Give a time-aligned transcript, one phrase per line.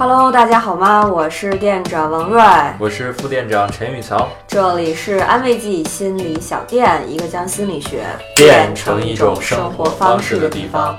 [0.00, 1.04] Hello，大家好吗？
[1.04, 2.40] 我是店长王瑞，
[2.78, 4.28] 我是副店长陈宇桥。
[4.46, 8.04] 这里是安慰剂心理小店，一个将心理学
[8.36, 10.96] 变成一种生生活方方式的地方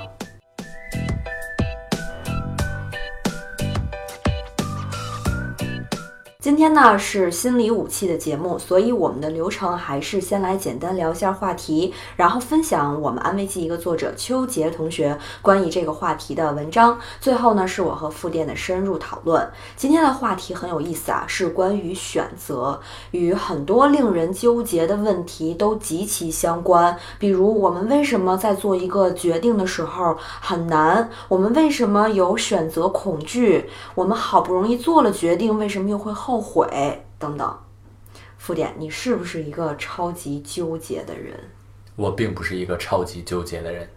[6.50, 19.48] 今天呢是心理武器的节目，所以我们的流程还是先来简单聊一下话题，然后分享我们安慰剂一个作者邱杰同学关于这个话题的文章，最后呢是我和副店的深入讨论。
[19.76, 22.80] 今天的话题很有意思啊，是关于选择，
[23.12, 26.98] 与很多令人纠结的问题都极其相关。
[27.20, 31.08] 比如，我们为什么在做一个决定的时候很难？
[31.28, 33.70] 我们为什么有选择恐惧？
[33.94, 37.04] 我们好不容易做了决定，为什么又会后悔？
[37.18, 37.58] 等等。
[38.38, 41.38] 副点，你是不是一个超级纠结的人？
[41.96, 43.88] 我并不是一个超级纠结的人。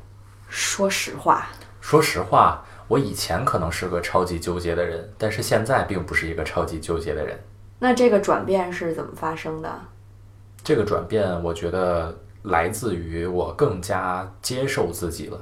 [0.49, 1.47] 说实话，
[1.79, 7.39] 说实话，我以前可能是个超级纠结的人，但是现在并不是一个超级纠结的人。
[7.79, 9.79] 那这个转变是怎么发生的？
[10.63, 15.39] 这个转变，我觉得来自于我更加接受自己了，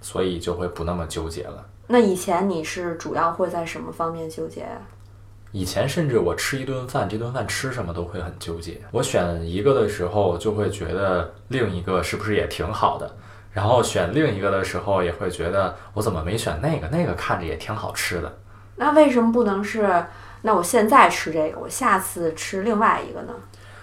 [0.00, 1.66] 所以就会不那么纠结了。
[1.86, 4.80] 那以前你是主要会在什么方面纠结啊？
[5.52, 8.80] 以前甚至我吃一顿饭，这顿饭吃什么都会很纠结。
[8.90, 13.14] 我选一个的时候，就会觉得另一个是不是也挺好的，
[13.52, 16.88] 然后选另一个的时候，也会觉得我怎么没选那个？
[16.88, 18.38] 那个看着也挺好吃的。
[18.76, 20.04] 那为什么不能是？
[20.40, 23.34] 那我现在吃这个，我下次吃另外一个呢？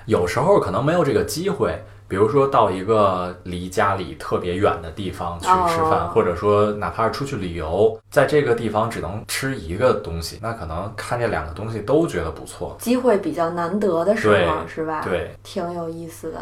[0.06, 12.76] 有时候可能没有这个机会，比如说到一个离家里特别远的地方去吃饭，哦或者说哪怕是出去旅游，在这个地方只能吃一个东西，那可能看这两个东西都觉得不错。
[12.80, 15.02] 机会比较难得的时候，是吧？
[15.04, 16.40] 对，挺有意思的。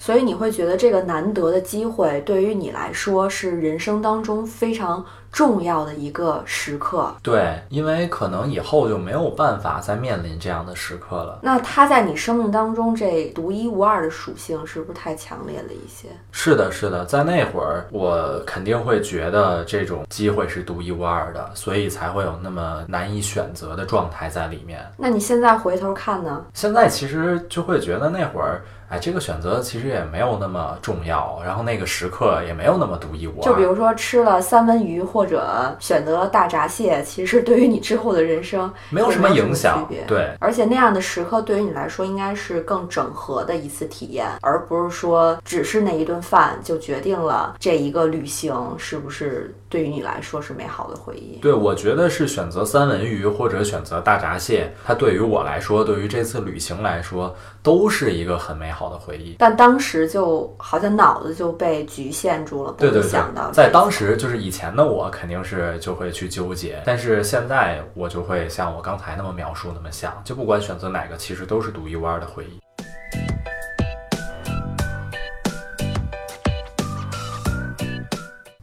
[0.00, 7.14] 所以你会觉得这个难得的机会对于你来说是人生当中非常重要的一个时刻。
[7.22, 11.38] 对，因为可能以后就没有办法再面临这样的时刻了。
[11.42, 16.08] 那它在你生命当中这独一无二的属性是不是太强烈了一些？
[16.32, 24.80] 是的，是的，在那会儿我肯定会觉得这种机会是独一无二的，所以才会有那么难以选择的状态在里面。
[24.96, 26.42] 那你现在回头看呢？
[26.54, 33.44] 现在其实就会觉得那会儿，哎，这个选择其实也没有那么重要，然后那个时刻也没有那么独一无二。
[33.44, 39.88] 就比如说吃了三文鱼或者选择了大闸蟹，其实对于你之后的人生没有什么影响。
[40.08, 51.38] 对，而且那样的时刻对于你来说应该是更整合的一次体验，而不是说只是那一顿饭就决定了这一个旅行是不是对于你来说是美好的回忆。
[51.40, 59.36] 对，我觉得是选择三文鱼或者选择大闸蟹，它对于我来说，对于这次旅行来说，都是一个很美好的回忆。
[59.38, 72.58] 但当时就好像脑子就被局限住了，不对对对会想到，在当时就是以前的我肯定是就会去纠结，但是现在我就会像我刚才那么描述那么想，就不管选择哪个，其实都是独一无二的回忆。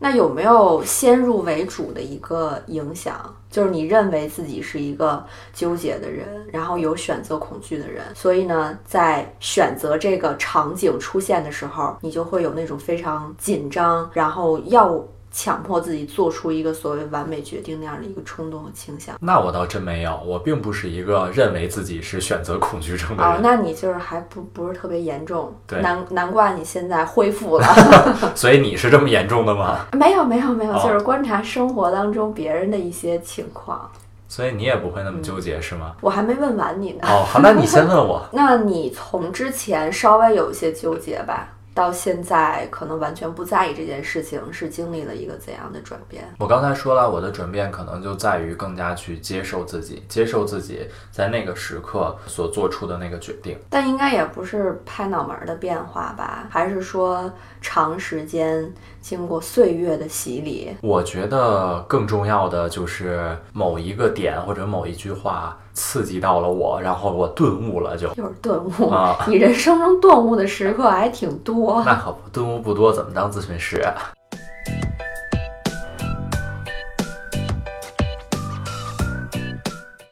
[0.07, 3.35] 那有没有先入为主的一个影响？
[3.51, 14.97] 就是你认为自己是一个纠结的人，然后有选择恐惧的人，所以呢，在选择这个场景出现的时候，你就会有那种非常紧张，然后要
[15.37, 19.15] 强迫自己做出一个所谓完美决定那样的一个冲动和倾向。
[19.21, 27.67] 那我倒真没有，我并不是一个认为自己是选择恐惧症的人哦，，那你就是还不不是特别严重，对难难怪你现在恢复了。
[28.33, 29.85] 所以你是这么严重的吗？
[29.93, 33.87] 没有没有没有，哦就是观察生活当中别人的一些情况。
[34.27, 35.95] 所以你也不会那么纠结是吗？
[36.01, 37.01] 我还没问完你呢。
[37.03, 38.27] 哦，好，那你先问我。
[38.33, 46.27] 那你从之前稍微有一些纠结吧，到现在可能完全不在意这件事情，是经历了一个怎样的转变？
[46.39, 53.55] 我刚才说了，我的转变可能就在于更加去接受自己，接受自己在那个时刻所做出的那个决定。
[53.69, 56.47] 但应该也不是拍脑门儿的变化吧？
[56.49, 60.75] 还是说长时间经过岁月的洗礼？
[60.81, 68.07] 我觉得更重要的就是某一个点或者某一句话刺激到了我，然后我顿悟了就。
[68.15, 71.83] 又是顿悟，啊你人生中顿悟的时刻还挺多。
[71.85, 73.93] 那可不，顿悟不多，怎么当咨询师啊？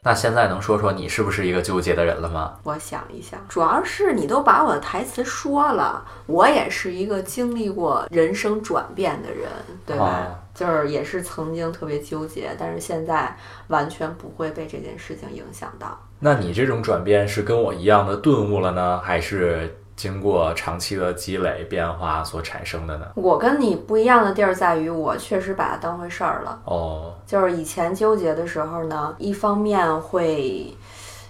[0.04, 2.52] 那现在能说说你是不是一个纠结的人了吗？
[2.62, 9.48] 我想一想，主要是你都把我的台词说了，我也是一个经历过人生转变的人，
[9.84, 10.04] 对吧？
[10.04, 13.36] 哦就是也是曾经特别纠结，但是现在
[13.68, 15.96] 完全不会被这件事情影响到。
[16.18, 23.06] 那你这种转变是跟我一样的顿悟了呢，还是经过长期的积累变化所产生的呢？
[23.14, 26.58] 我跟你不一样的地儿在于，我确实把它当回事儿了。
[26.64, 30.74] 哦，就是以前纠结的时候呢，一方面会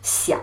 [0.06, 0.40] 想，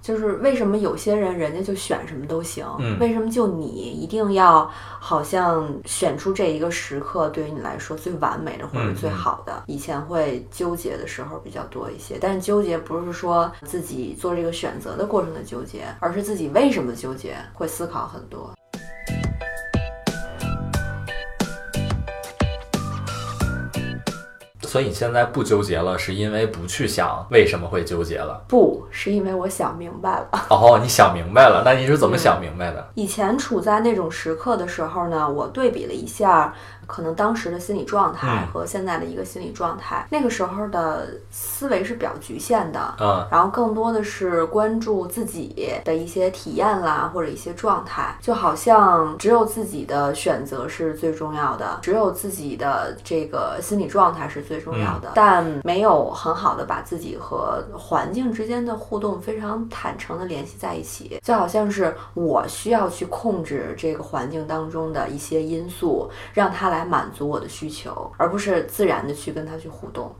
[0.00, 4.70] 就是为什么有些人人家就选什么都行，嗯为什么就你一定要
[5.00, 9.64] 好像选出这一个时刻对于你来说最完美的或者嗯最好的？
[9.66, 18.52] 以前会纠结的时候比较多一些，但是纠结不是说自己做这个选择的过程的纠结，而是自己为什么纠结，会思考很多。
[24.70, 28.40] 所以你现在不纠结了，是因为不去想为什么会纠结了？
[28.46, 30.28] 不是因为我想明白了。
[30.48, 32.88] 哦，你想明白了，那你是怎么想明白的？
[32.94, 36.54] 以前处在那种时刻的时候呢，我对比了一下，
[36.90, 38.52] 可能当时的心理状态嗯。
[38.52, 40.06] 和现在的一个心理状态。
[40.10, 43.26] 那个时候的思维是比较局限的，嗯。
[43.30, 70.14] 然后更多的是关注自己的一些体验啦，或者一些状态，就好像只有自己的选择是最重要的，只有自己的这个心理状态是最重要的，但没有很好的把自己和环境之间的互动非常坦诚的联系在一起，就好像是我需要去控制这个环境当中的一些因素，让它来满足我的需求，而不是自然的去跟他去互动。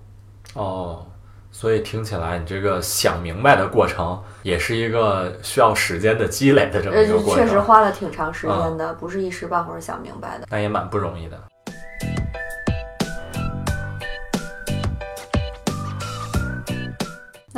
[0.54, 1.06] 哦，
[1.52, 10.46] 所以听起来你这个想明白的过程，也是一个需要时间的积累的这么呃一个，过程，确实花了挺长时间的，不是一时半会儿想明白的。
[10.50, 11.38] 那也蛮不容易的。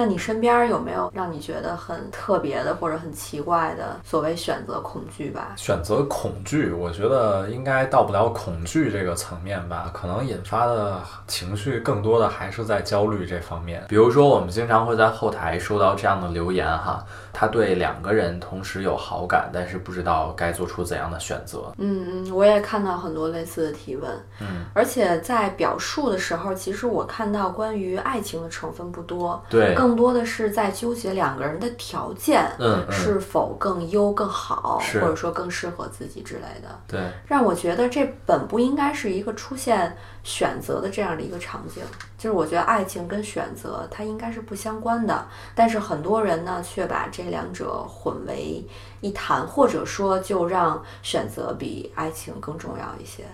[0.02, 5.52] 那你身边有没有让你觉得很特别的或者很奇怪的所谓选择恐惧吧？
[5.56, 13.84] 选择恐惧，我觉得应该到不了恐惧这个层面吧，可能引发的情绪更多的还是在焦虑这方面。
[13.88, 21.72] 比如说，我们经常会在后台收到这样的留言哈，他对两个人同时有好感，但是不知道该做出怎样的选择。
[21.78, 24.10] 嗯嗯，我也看到很多类似的提问，
[24.40, 32.42] 嗯，而且在表述的时候，其实我看到关于爱情的成分不多，对，更多的是在纠结两个人的条件。
[32.90, 41.82] 是否更优更好，是或者说更适合自己之类的，对，让我觉得这本不应该是一个出现选择的这样的一个场景。
[42.16, 48.64] 就是我觉得爱情跟选择它应该是不相关的，但是很多人呢却把这两者混为
[49.00, 53.24] 一谈，或者说就让选择比爱情更重要一些。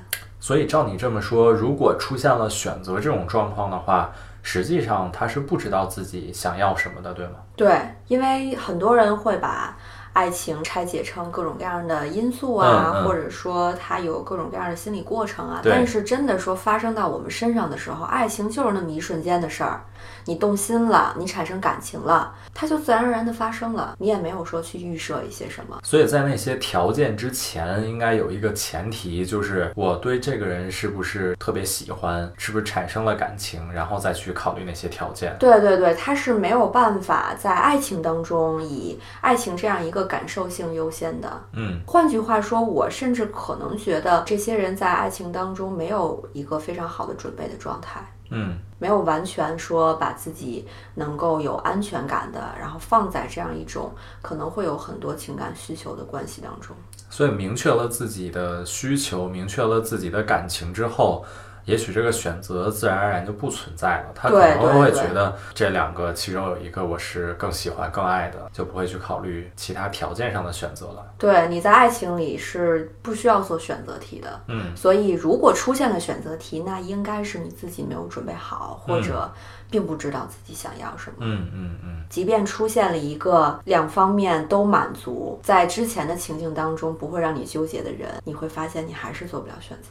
[0.40, 4.12] 所以照你这么说，如果出现了选择这种状况的话，
[4.42, 7.34] 实际上他是不知道自己想要什么的，对吗？
[7.56, 9.76] 对，因为很多人会把
[10.12, 15.60] 爱情拆解成各种各样的因素啊，嗯嗯或者说它有各种各样的心理过程啊。
[15.64, 19.80] 但是真的说发生到我们身上的时候，爱情就是那么一瞬间的事儿。
[20.24, 25.80] 你动心了，你产生感情了，它就自然而然的发生了，你也没有说去预设一些什么。
[25.82, 35.34] 所以在那些条件之前，应该有一个前提，就是我对这个人是不是特别喜欢，是不是产生了感情，然后再去考虑那些条件。
[35.40, 41.40] 对对对，他是没有办法在爱情当中以爱情这样一个感受性优先的。
[41.52, 48.00] 嗯换句话说，我甚至可能觉得这些人在爱情当中没有一个非常好的准备的状态，
[48.30, 53.92] 嗯没有完全说把自己能够有安全感的，然后放在这样一种
[54.22, 56.76] 可能会有很多情感需求的关系当中。
[57.10, 61.24] 所以明确了自己的需求，明确了自己的感情之后。
[61.68, 71.04] 也许这个选择自然而然就不存在了，他可对能会觉得这两个其中有一个我是更喜欢、更爱的，就不会去考虑其他条件上的选择了。
[71.18, 79.30] 对，你在爱情里是不需要做选择题的，嗯，所以如果出现了选择题，那应该是你自己没有准备好，或者
[79.70, 81.16] 并不知道自己想要什么。
[81.20, 89.90] 嗯嗯嗯，即便出现了一个两方面都满足，在之前的情境当中不会让你纠结的人，你会发现你还是做不了选择。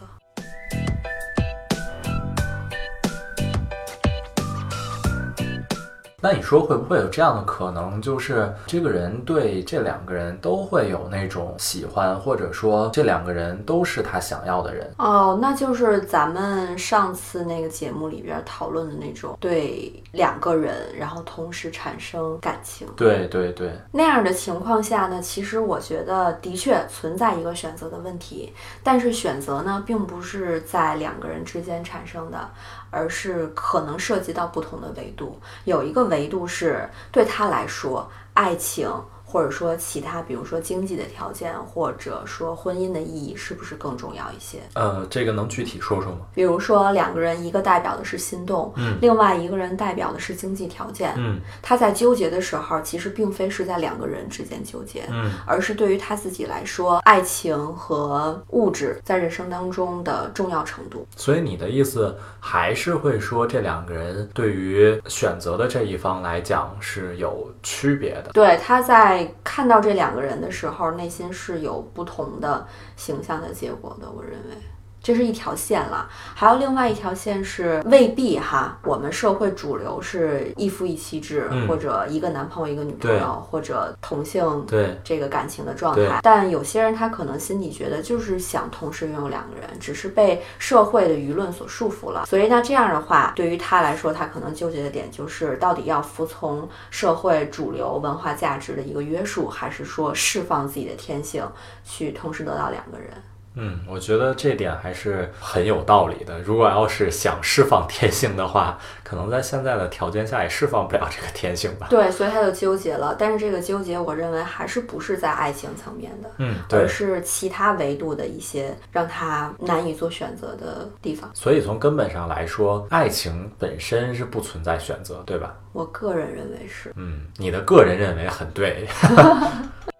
[6.27, 14.91] 那你说会不会有这样的可能，就是这个人对这两个人都会有那种喜欢，或者说这两个人都是他想要的人？
[14.97, 22.85] 哦，那就是咱们上次那个节目里边讨论的那种，对两个人然后同时产生感情。
[22.97, 28.51] 对对对，那样的情况下呢，其实我觉得的确存在一个选择的问题，
[28.83, 32.49] 但是选择呢，并不是在两个人之间产生的，
[32.89, 35.39] 而是可能涉及到不同的维度。
[35.65, 38.89] 有一个维度是对他来说，爱情
[39.29, 44.59] 或者说其他，比如说经济的条件，或者说婚姻的意义，是不是更重要一些？
[44.75, 46.19] 呃，这个能具体说说吗？
[46.33, 51.13] 比如说两个人，一个代表的是心动，嗯另外一个人代表的是经济条件。
[51.17, 61.05] 嗯他在纠结的时候，其实并非是在两个人之间纠结，嗯而是对于他自己来说，爱情和物质在人生当中的重要程度。
[61.17, 68.29] 所以你的意思还是会说，这两个人对于选择的这一方来讲是有区别的。
[68.31, 74.11] 对，他在看到这两个人的时候，内心是有不同的形象的结果的。
[74.11, 74.76] 我认为。
[75.07, 86.19] 这是一条线了，还有另外一条线是未必哈，我们社会主流是一夫一妻制，嗯或者一个男朋友一个女朋友，或者同性对，这个感情的状态。
[86.21, 92.25] 但有些人他可能心里觉得就是想同时拥有两个人，只是被社会的舆论所束缚了。
[92.25, 101.49] 所以那这样的话，对于他来说，他可能纠结的点就是到底要服从社会主流文化价值的一个约束，还是说释放自己的天性，
[101.85, 103.11] 去同时得到两个人。
[103.57, 106.39] 嗯，我觉得这点还是很有道理的。
[106.41, 111.87] 如果要是想释放天性的话，可能在现在的条件下也释放不了这个天性吧。
[111.89, 113.15] 对，所以他就纠结了。
[113.17, 116.29] 但是这个纠结，我认为还是不是在爱情层面的。
[116.39, 116.87] 嗯，而。
[116.97, 121.29] 是其他维度的一些让他难以做选择的地方。
[121.33, 125.55] 所以从根本上来说，爱情本身是不存在选择，对吧？
[125.73, 126.91] 我个人认为是。
[126.95, 128.87] 嗯，你的个人认为很对。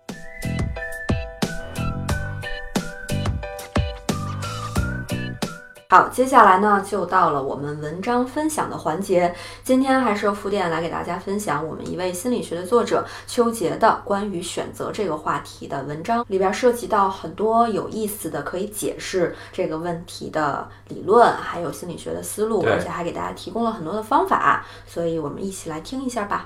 [5.90, 9.34] 好，接下来呢，就到了我们文章分享的环节。
[9.64, 24.66] 今天还是由副店来给大家分享我们一位心理学的作者邱杰的关于选择这个话题的文章，里边涉及到很多有意思的可以解释这个问题的理论，还有心理学的思路，而且还给大家提供了很多的方法。
[24.86, 26.44] 所以我们一起来听一下吧。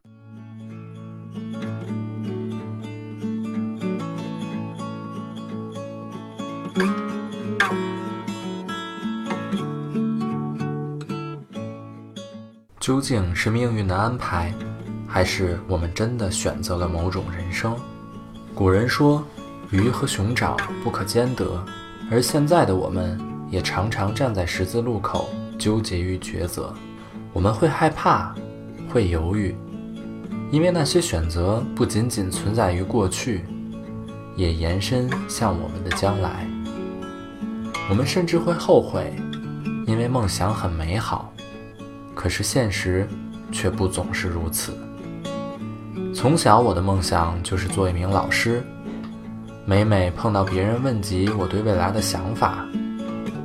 [12.81, 14.51] 究竟是命运的安排，
[15.07, 17.75] 还是我们真的选择了某种人生？
[18.55, 19.23] 古人说，
[19.69, 21.63] 鱼和熊掌不可兼得，
[22.09, 23.21] 而现在的我们
[23.51, 26.73] 也常常站在十字路口，纠结于抉择。
[27.33, 28.33] 我们会害怕，
[28.89, 29.55] 会犹豫，
[30.49, 33.45] 因为那些选择不仅仅存在于过去，
[34.35, 36.47] 也延伸向我们的将来。
[37.91, 39.13] 我们甚至会后悔，
[39.85, 41.31] 因为梦想很美好。
[42.15, 43.07] 可是现实
[43.51, 44.73] 却不总是如此。
[46.13, 48.63] 从小我的梦想就是做一名老师，
[49.65, 52.65] 每每碰到别人问及我对未来的想法，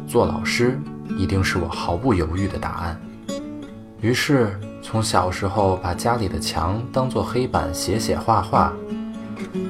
[0.06, 0.78] 做老师
[1.16, 3.00] 一定是我毫不犹豫的答案。
[4.00, 8.73] 于是从小时候把家里的墙当作黑板写写画画，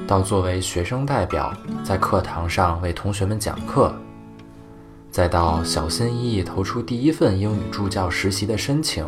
[0.07, 3.95] 到作为学生代表在课堂上为同学们讲课。
[5.17, 9.03] 再到小心翼翼投出第一份英语助教实习的申请，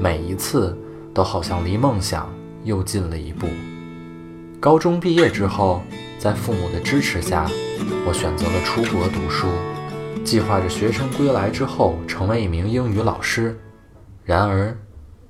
[0.00, 0.74] 每一次
[1.12, 2.32] 都好像离梦想
[2.64, 3.46] 又近了一步。
[4.58, 5.82] 高中毕业之后，
[6.18, 7.46] 在父母的支持下，
[8.06, 9.46] 我选择了出国读书，
[10.24, 13.60] 计划着学生归来之后成为一名英语老师。
[14.24, 14.74] 然而，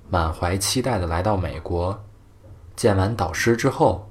[0.08, 2.00] 满怀期待的来到美国，
[2.76, 4.08] 见完导师之后，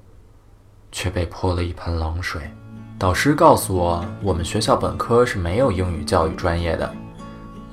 [0.92, 2.42] 却被泼了一盆冷水。
[2.98, 6.90] 导师告诉我，我们学校本科是没有英语教育专业的，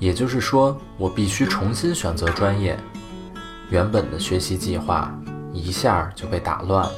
[0.00, 2.76] 也就是说，我必须重新选择专业。
[3.70, 5.16] 原本的学习计划
[5.52, 6.92] 一下就被打乱了。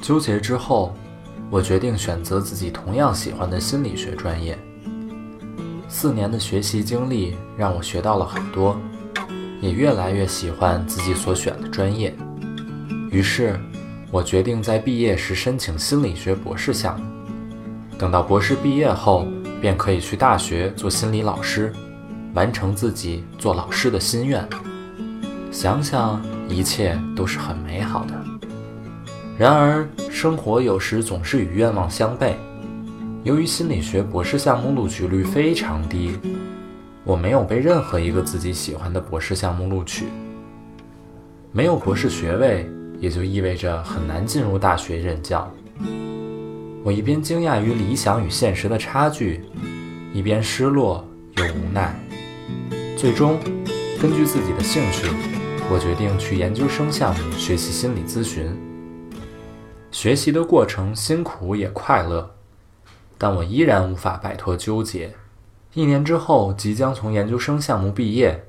[0.00, 0.94] 纠结之后，
[1.50, 4.56] 我决定选择自己同样喜欢的心理学专业。
[5.88, 8.78] 四年的学习经历让我学到了很多，
[9.60, 12.16] 也越来越喜欢自己所选的专业。
[13.10, 13.58] 于是，
[14.10, 17.06] 我决定在毕业时申请心理学博士项目，
[17.98, 19.26] 等到博士毕业后，
[19.60, 21.70] 便可以去大学做心理老师，
[22.32, 24.48] 完成自己做老师的心愿。
[25.50, 28.14] 想想一切都是很美好的。
[29.36, 32.32] 然而，生活有时总是与愿望相悖。
[33.24, 36.18] 由于心理学博士项目录取率非常低，
[37.04, 40.06] 我没有被任何一个自己喜欢的博士项目录取。
[41.52, 42.66] 没有博士学位。
[43.00, 45.50] 也就意味着很难进入大学任教。
[46.84, 49.42] 我一边惊讶于理想与现实的差距，
[50.12, 51.04] 一边失落
[51.36, 51.94] 又无奈。
[52.96, 53.38] 最终，
[54.00, 55.06] 根据自己的兴趣，
[55.70, 58.50] 我决定去研究生项目学习心理咨询。
[59.90, 62.34] 学习的过程辛苦也快乐，
[63.16, 65.14] 但我依然无法摆脱纠结。
[65.74, 68.44] 一年之后，即将从研究生项目毕业，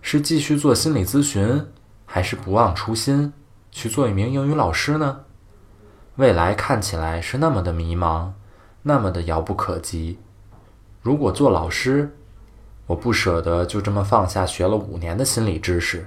[0.00, 1.66] 是继续做心理咨询，
[2.06, 3.32] 还是不忘初心？
[3.72, 5.22] 去做一名英语老师呢？
[6.16, 8.32] 未来看起来是那么的迷茫，
[8.82, 10.18] 那么的遥不可及。
[11.00, 12.14] 如果做老师，
[12.86, 16.00] 我不舍得就这么放下学了五年的心理知识；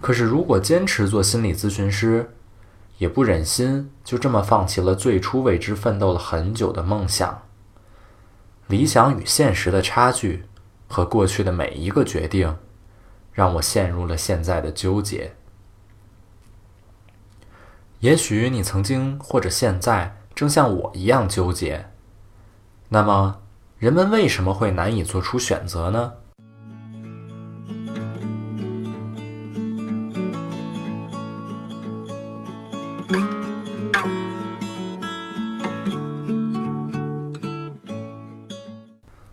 [0.00, 2.30] 可是如果坚持做心理咨询师，
[2.96, 7.42] 也不忍心就这么放弃了最初为之奋斗了很久的梦想。
[8.66, 10.46] 理想与现实的差距，
[10.88, 12.56] 和过去的每一个决定，
[13.32, 15.34] 让我陷入了现在的纠结。
[18.00, 21.86] 也许你曾经或者现在正像我一样纠结。
[22.90, 23.40] 那么，
[23.76, 26.12] 人们为什么会难以做出选择呢？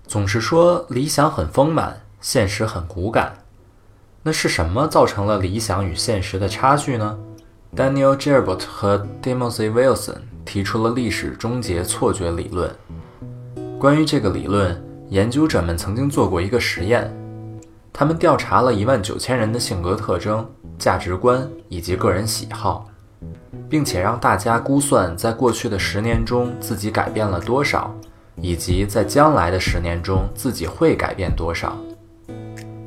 [0.08, 3.38] 总是说理想很丰满，现实很骨感。
[4.24, 7.20] 那是什么造成了理想与现实的差距呢
[7.76, 12.74] ？Daniel Gerbert 和 Timothy Wilson 提出了历史终结错觉理论。
[13.78, 17.14] 关于这个理论，研究者们曾经做过一个实验，
[17.92, 22.88] 他们调查了一万九千人的性格特征、价值观以及个人喜好，
[23.70, 27.94] 并且让大家估算在过去的十年中自己改变了多少。
[28.42, 31.74] 以及在将来的十年中自己会改变多少？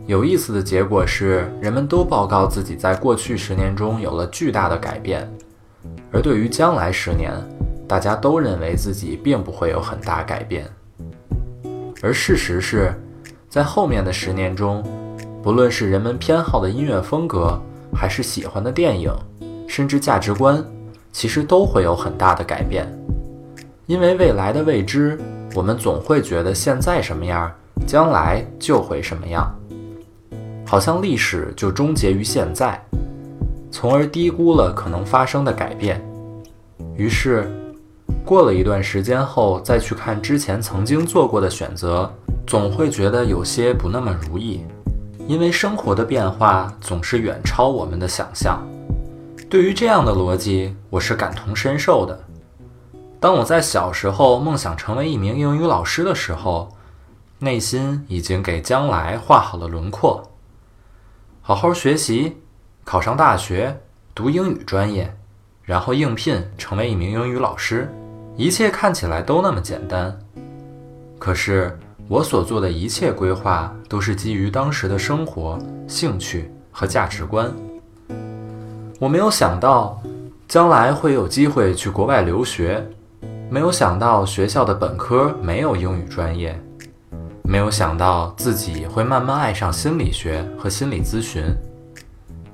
[0.08, 5.30] 有意思的结果是，人们都报告自己在过去十年中有了巨大的改变，
[6.10, 7.30] 而对于将来十年，
[7.86, 10.64] 大家都认为自己并不会有很大改变。
[12.00, 12.90] 而事实是，
[13.50, 14.82] 在后面的十年中，
[15.42, 17.60] 不论是人们偏好的音乐风格，
[17.94, 19.12] 还是喜欢的电影，
[19.66, 20.64] 甚至价值观，
[21.12, 22.90] 其实都会有很大的改变，
[23.84, 25.20] 因为未来的未知。
[25.54, 27.52] 我们总会觉得现在什么样，
[27.86, 29.54] 将来就会什么样，
[30.68, 32.78] 好像历史就终结于现在，
[33.70, 35.98] 从而低估了可能发生的改变。
[36.94, 37.50] 于是，
[38.22, 42.12] 过了一段时间后再去看之前曾经做过的选择，
[42.46, 44.60] 总会觉得有些不那么如意，
[45.26, 48.60] 因为生活的变化总是远超我们的想象。
[49.48, 52.20] 对于这样的逻辑，我是感同身受的。
[53.18, 56.68] 当我在小时候梦想成为一名英语老师的时候，
[57.38, 60.22] 内心已经给将来画好了轮廓。
[61.48, 62.36] 好好学习，
[62.84, 63.74] 考上大学，
[64.14, 65.10] 读英语专业，
[65.62, 67.90] 然后应聘成为一名英语老师，
[68.36, 70.14] 一切看起来都那么简单。
[71.18, 71.74] 可是
[72.06, 77.50] 我所做的一切规划都是基于当时的生活、兴趣和价值观。
[78.98, 79.98] 我没有想到
[80.46, 82.86] 将来会有机会去国外留学。
[83.48, 86.62] 没有想到学校的本科没有英语专业，
[87.48, 91.42] 没有想到自己会慢慢爱上心理学和心理咨询，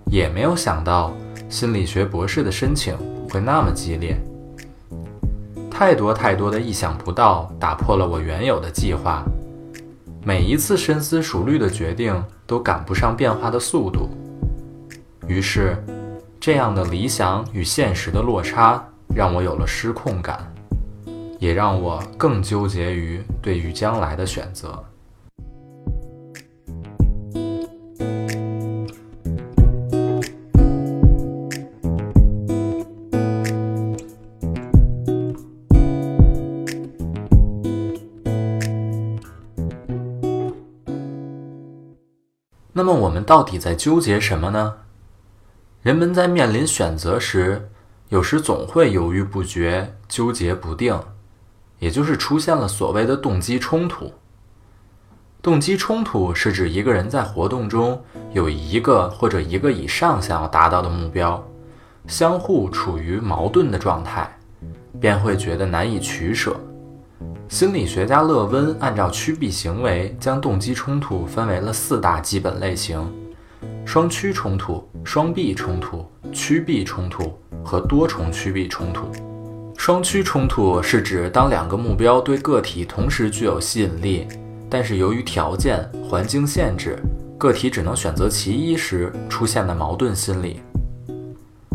[0.07, 1.13] 也没有想到
[1.49, 2.97] 心理学博士的申请
[3.29, 4.17] 会那么激烈。
[5.69, 9.25] 太多太多的意想不到打破了我原有的计划，
[10.25, 14.09] 每一次深思熟虑的决定都赶不上变化的速度，
[15.27, 15.77] 于是，
[16.39, 18.81] 这样的理想与现实的落差
[19.13, 20.54] 让我有了失控感。
[21.45, 24.83] 也让我更纠结于对于将来的选择。
[42.73, 44.77] 那么，我们到底在纠结什么呢？
[45.83, 47.69] 人们在面临选择时，
[48.09, 50.99] 有时总会犹豫不决、纠结不定。
[51.85, 54.11] 也就是出现了所谓的动机冲突。
[55.43, 61.47] 动机冲突是指一个人在活动中有一个或者一个以上想要达到的目标，
[62.07, 64.35] 相互处于矛盾的状态，
[64.99, 66.57] 便会觉得难以取舍。
[67.51, 72.99] 心理学家勒温按照趋避行为，将动机冲突分为了四大基本类型：
[73.85, 79.34] 双趋冲突、双避冲突、趋避冲突和多重趋避冲突。
[79.87, 84.27] 双趋冲突是指当两个目标对个体同时具有吸引力，
[84.71, 86.99] 但是由于条件、环境限制，
[87.37, 90.63] 个体只能选择其一时出现的矛盾心理。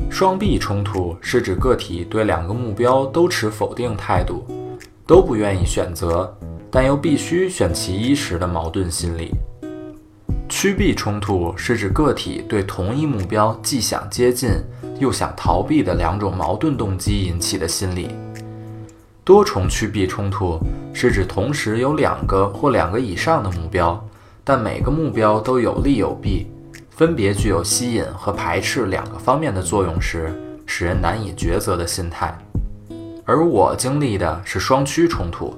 [0.09, 4.43] 双避冲突是指个体对两个目标都持否定态度，
[5.05, 6.35] 都不愿意选择，
[6.71, 9.29] 但又必须选其一时的矛盾心理。
[10.49, 14.49] 趋避冲突是指个体对同一目标既想接近。
[14.99, 18.09] 又想逃避的两种矛盾动机引起的心理。
[19.23, 20.59] 多重趋避冲突
[20.93, 24.05] 是指同时有两个或两个以上的目标，
[24.43, 26.47] 但每个目标都有利有弊，
[26.89, 32.37] 分别具有吸引和排斥两个方面的作用时，使人难以抉择的心态。
[33.23, 35.57] 而我经历的是双趋冲突。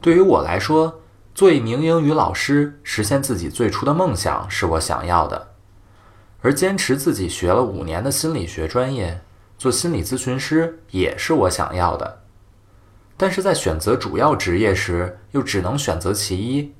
[0.00, 0.92] 对于我来说，
[1.40, 5.38] 做一名英语老师，实现自己最初的梦想是我想要的；
[6.42, 9.22] 而坚持自己学了五年的心理学专业，
[9.56, 12.20] 做心理咨询师也是我想要的。
[13.16, 16.74] 但是在选择主要职业时，又只能选择其一。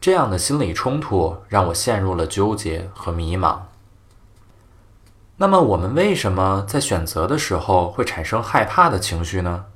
[0.00, 3.60] 这样的心理冲突让我陷入了纠结和迷茫。
[5.36, 9.66] 那么，我们为什么在选择的时候会产生害怕的情绪呢？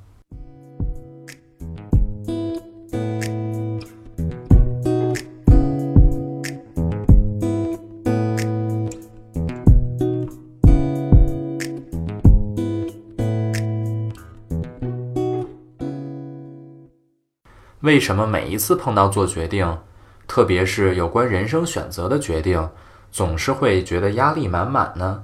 [17.87, 19.65] 为什么每一次碰到做决定？
[20.27, 22.69] 特别是有关人生选择的决定，
[23.13, 25.23] 总是会觉得压力满满呢？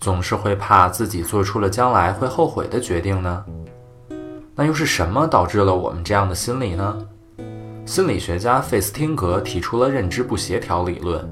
[0.00, 3.44] 总是会怕自己做出了将来会后悔的决定呢？
[4.54, 7.06] 那又是什么导致了我们这样的心理呢？
[7.84, 11.22] 心理学家费斯汀格提出了认知不协调理论。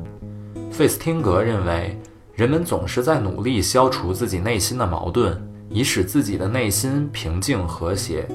[0.71, 1.99] 费斯汀格认为，
[2.35, 8.29] 人们总是在努力消除自己内心的矛盾，以使自己的内心平静和谐。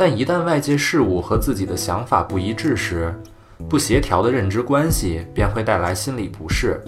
[0.00, 3.14] 但一旦外界事物和自己的想法不一致时，
[3.68, 6.82] 不协调的认知关系便会带来心理不适。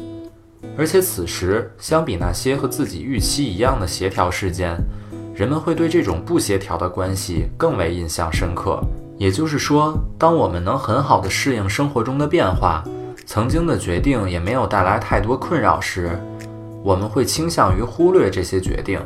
[0.78, 4.78] 而且此时，相比那些和自己预期一样的协调事件，
[5.34, 8.82] 人们会对这种不协调的关系更为印象深刻。
[9.18, 12.82] 也就是说，当我们能很好的适应生活中的变化，
[13.26, 16.18] 曾经的决定也没有带来太多困扰时，
[16.82, 18.98] 我们会倾向于忽略这些决定。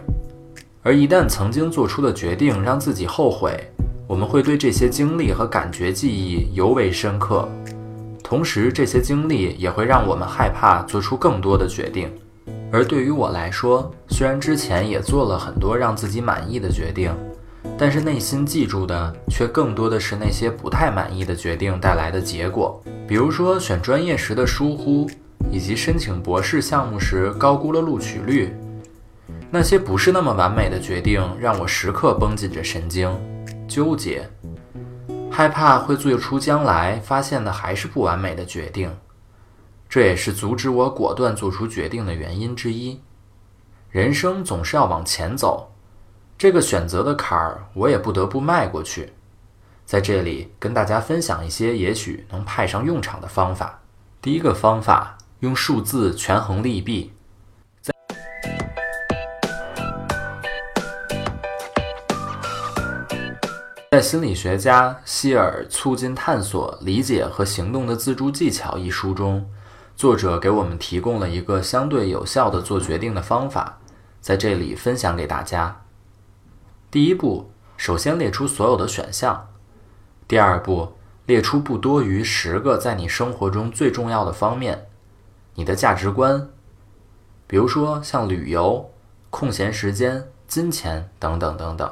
[0.85, 3.69] 而一旦曾经做出的决定让自己后悔，
[4.07, 7.49] 我们会对这些经历和感觉记忆尤为深刻。
[8.23, 12.11] 同时，这些经历也会让我们害怕做出更多的决定。
[12.73, 17.12] 而对于我来说，虽然之前也做了很多让自己满意的决定，
[17.79, 22.83] 但是内心记住的却更多的是那些不太满意的决定带来的结果。
[23.07, 25.09] 比如说选专业时的疏忽，
[25.51, 28.53] 以及申请博士项目时高估了录取率。
[29.51, 33.09] 那些不是那么完美的决定，让我时刻绷紧着神经，
[33.69, 34.29] 纠结，
[35.31, 38.97] 害怕会做出将来发现的还是不完美的决定。
[39.89, 43.01] 这也是阻止我果断做出决定的原因之一。
[43.91, 45.73] 人生总是要往前走，
[46.37, 49.13] 这个选择的坎儿，我也不得不迈过去。
[49.85, 53.81] 在这里跟大家分享一些也许能派上用场的方法。
[54.21, 57.13] 第一个方法，用数字权衡利弊。
[63.97, 69.49] 在心理学家希尔《促进探索、理解和行动的自助技巧》一书中，
[69.97, 73.79] 作者给我们提供了一个相对有效的做决定的方法，
[74.21, 75.81] 在这里分享给大家。
[76.91, 79.49] 第一步，首先列出所有的选项；
[80.29, 80.93] 第二步，
[81.25, 84.89] 列出不多于十个在你生活中最重要的方面，
[85.55, 86.51] 你的价值观，
[87.47, 88.91] 比如说像旅游、
[89.31, 91.91] 空闲时间、金钱等等等等。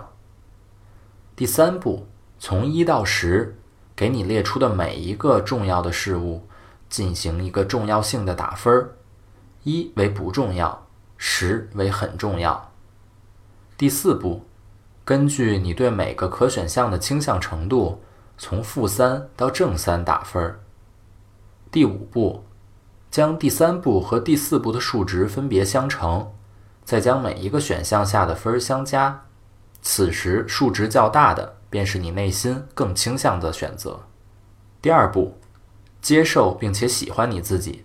[1.36, 2.06] 第三步，
[2.38, 3.56] 从一到十，
[3.96, 6.46] 给你列出的每一个重要的事物
[6.88, 8.94] 进行一个重要性的打分儿，
[9.64, 12.70] 一为不重要，十为很重要。
[13.76, 14.44] 第四步，
[15.04, 18.00] 根据你对每个可选项的倾向程度，
[18.38, 20.60] 从负三到正三打分儿。
[21.72, 22.44] 第五步，
[23.10, 26.30] 将第三步和第四步的数值分别相乘，
[26.84, 29.26] 再将每一个选项下的分儿相加。
[29.86, 34.00] 此时数值较大的，便是你内心更倾向的选择。
[34.80, 35.38] 第二步，
[36.00, 37.84] 接受并且喜欢你自己。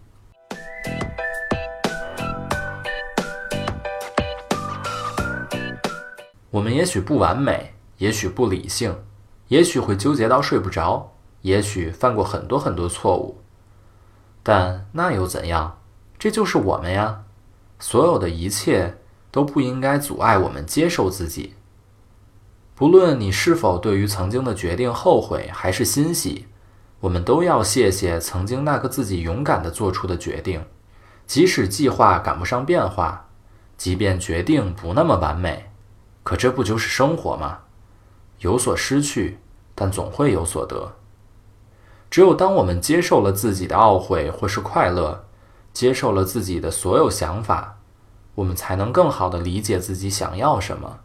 [6.50, 8.98] 我们也许不完美，也许不理性，
[9.50, 13.42] 也许会纠结到睡不着，也许犯过很多很多错误，
[14.42, 15.78] 但那又怎样？
[16.18, 17.26] 这就是我们呀。
[17.78, 18.98] 所有的一切
[19.32, 21.56] 都不应该阻碍我们接受自己。
[22.80, 26.48] 不论你是否对于曾经的决定后悔还是欣喜，
[27.02, 30.64] 我们都要谢谢曾经那个自己勇敢的做出的决定。
[31.28, 33.28] 即使计划赶不上变化，
[33.76, 35.70] 即便决定不那么完美，
[36.24, 37.60] 可这不就是生活吗？
[38.38, 39.40] 有所失去，
[39.76, 40.94] 但总会有所得。
[42.10, 45.26] 只有当我们接受了自己的懊悔或是快乐，
[45.74, 47.80] 接受了自己的所有想法，
[48.36, 51.00] 我们才能更好地理解自己想要什么。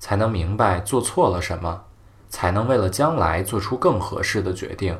[0.00, 1.84] 才能明白做错了什么，
[2.28, 4.98] 才能为了将来做出更合适的决定。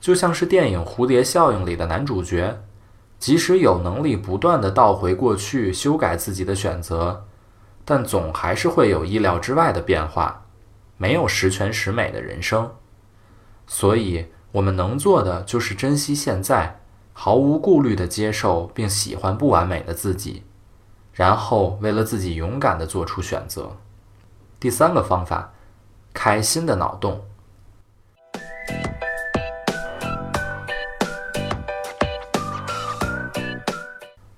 [0.00, 2.62] 就像是电影《蝴蝶效应》里的男主角，
[3.18, 7.24] 即使有能力不断的倒回过去修改自己的选择，
[7.84, 10.46] 但总还是会有意料之外的变化，
[10.96, 12.70] 没有十全十美的人生。
[13.66, 16.80] 所以，我们能做的就是珍惜现在，
[17.14, 20.42] 毫无顾虑的接受并喜欢不完美的自己，
[21.14, 23.76] 然后为了自己勇敢的做出选择。
[24.58, 25.52] 第三个方法，
[26.12, 27.24] 开新的脑洞。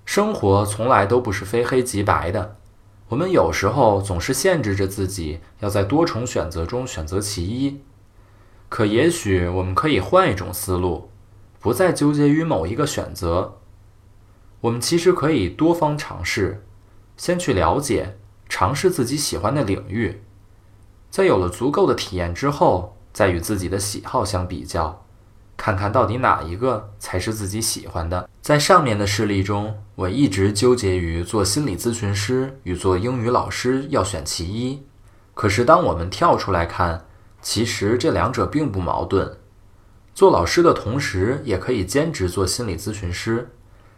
[0.05, 2.57] 生活从来都不是非黑即白的，
[3.09, 7.83] 我们有时候总是限制着自己要在多重选择中选择其一。
[8.69, 11.11] 可也许我们可以换一种思路，
[11.61, 13.59] 不再纠结于某一个选择。
[14.63, 16.66] 我们其实可以多方尝试，
[17.17, 18.17] 先去了解、
[18.49, 20.23] 尝试自己喜欢的领域，
[21.11, 25.03] 在有了足够的体验之后，再与自己的喜好相比较。
[25.57, 28.29] 看看到底哪一个才是自己喜欢的。
[28.43, 34.83] 在上面的事例中，我一直纠结于做心理咨询师与做英语老师要选其一。
[35.33, 37.07] 可是当我们跳出来看，
[37.41, 39.39] 其实这两者并不矛盾。
[40.15, 43.51] 做老师的同时，也可以兼职做心理咨询师，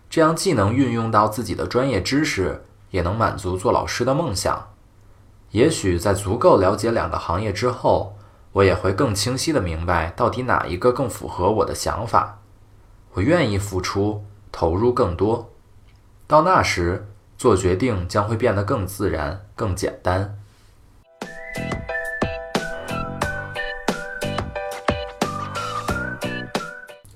[0.08, 4.68] 这样既能运用到自己的专业知识，也能满足做老师的梦想。
[5.50, 8.14] 也许在足够了解两个行业之后。
[8.52, 12.40] 我也会更清晰地明白到底哪一个更符合我的想法，
[13.12, 15.50] 我愿意付出投入更多，
[16.26, 20.38] 到那时做决定将会变得更自然、更简单。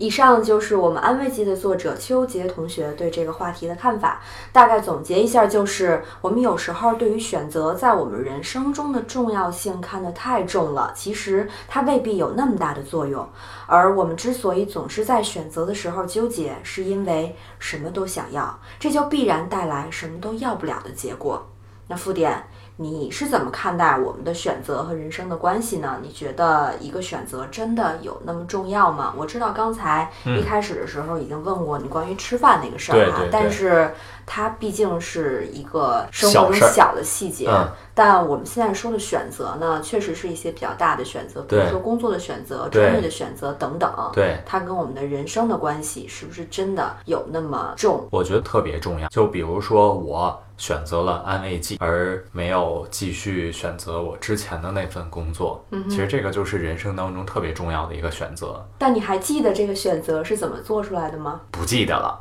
[0.03, 4.21] 以上就是我们安慰剂的作者邱杰同学对这个话题的看法。
[4.51, 13.25] 大概总结一下，就是我们有时候对于选择在我们人生中的重要性看得太重了，其实它未必有那么大的作用。
[13.69, 21.47] 而我们之所以总是在选择的时候纠结，是因为什么都想要，这就必然带来什么都要不了的结果。
[21.87, 22.45] 那复点。
[22.77, 25.99] 你是怎么看待我们的选择和人生的关系呢？
[26.03, 29.15] 你觉得一个选择真的有那么重要吗？
[29.17, 33.93] 我知道刚才一开始的时候已经问过你关于吃饭那个事儿哈，但是
[34.27, 37.49] 它毕竟是一个生活中小的细节。
[37.95, 43.93] 但我们现在说的选择呢，确实是一些比较大的选择，比如说工作的选择、专业的选择等等。
[44.15, 48.09] 对，它跟我们的人生的关系是不是真的有那么重？
[48.11, 49.07] 我觉得特别重要。
[49.09, 50.43] 就比如说我。
[50.63, 55.67] 选择了安慰剂，而没有继续选择我之前的那份工作。
[55.73, 58.65] 嗯，其实这个就是人生当中特别重要的一个选择。
[58.79, 61.41] 但你还记得这个选择是怎么做出来的吗？
[61.51, 62.17] 不记得了，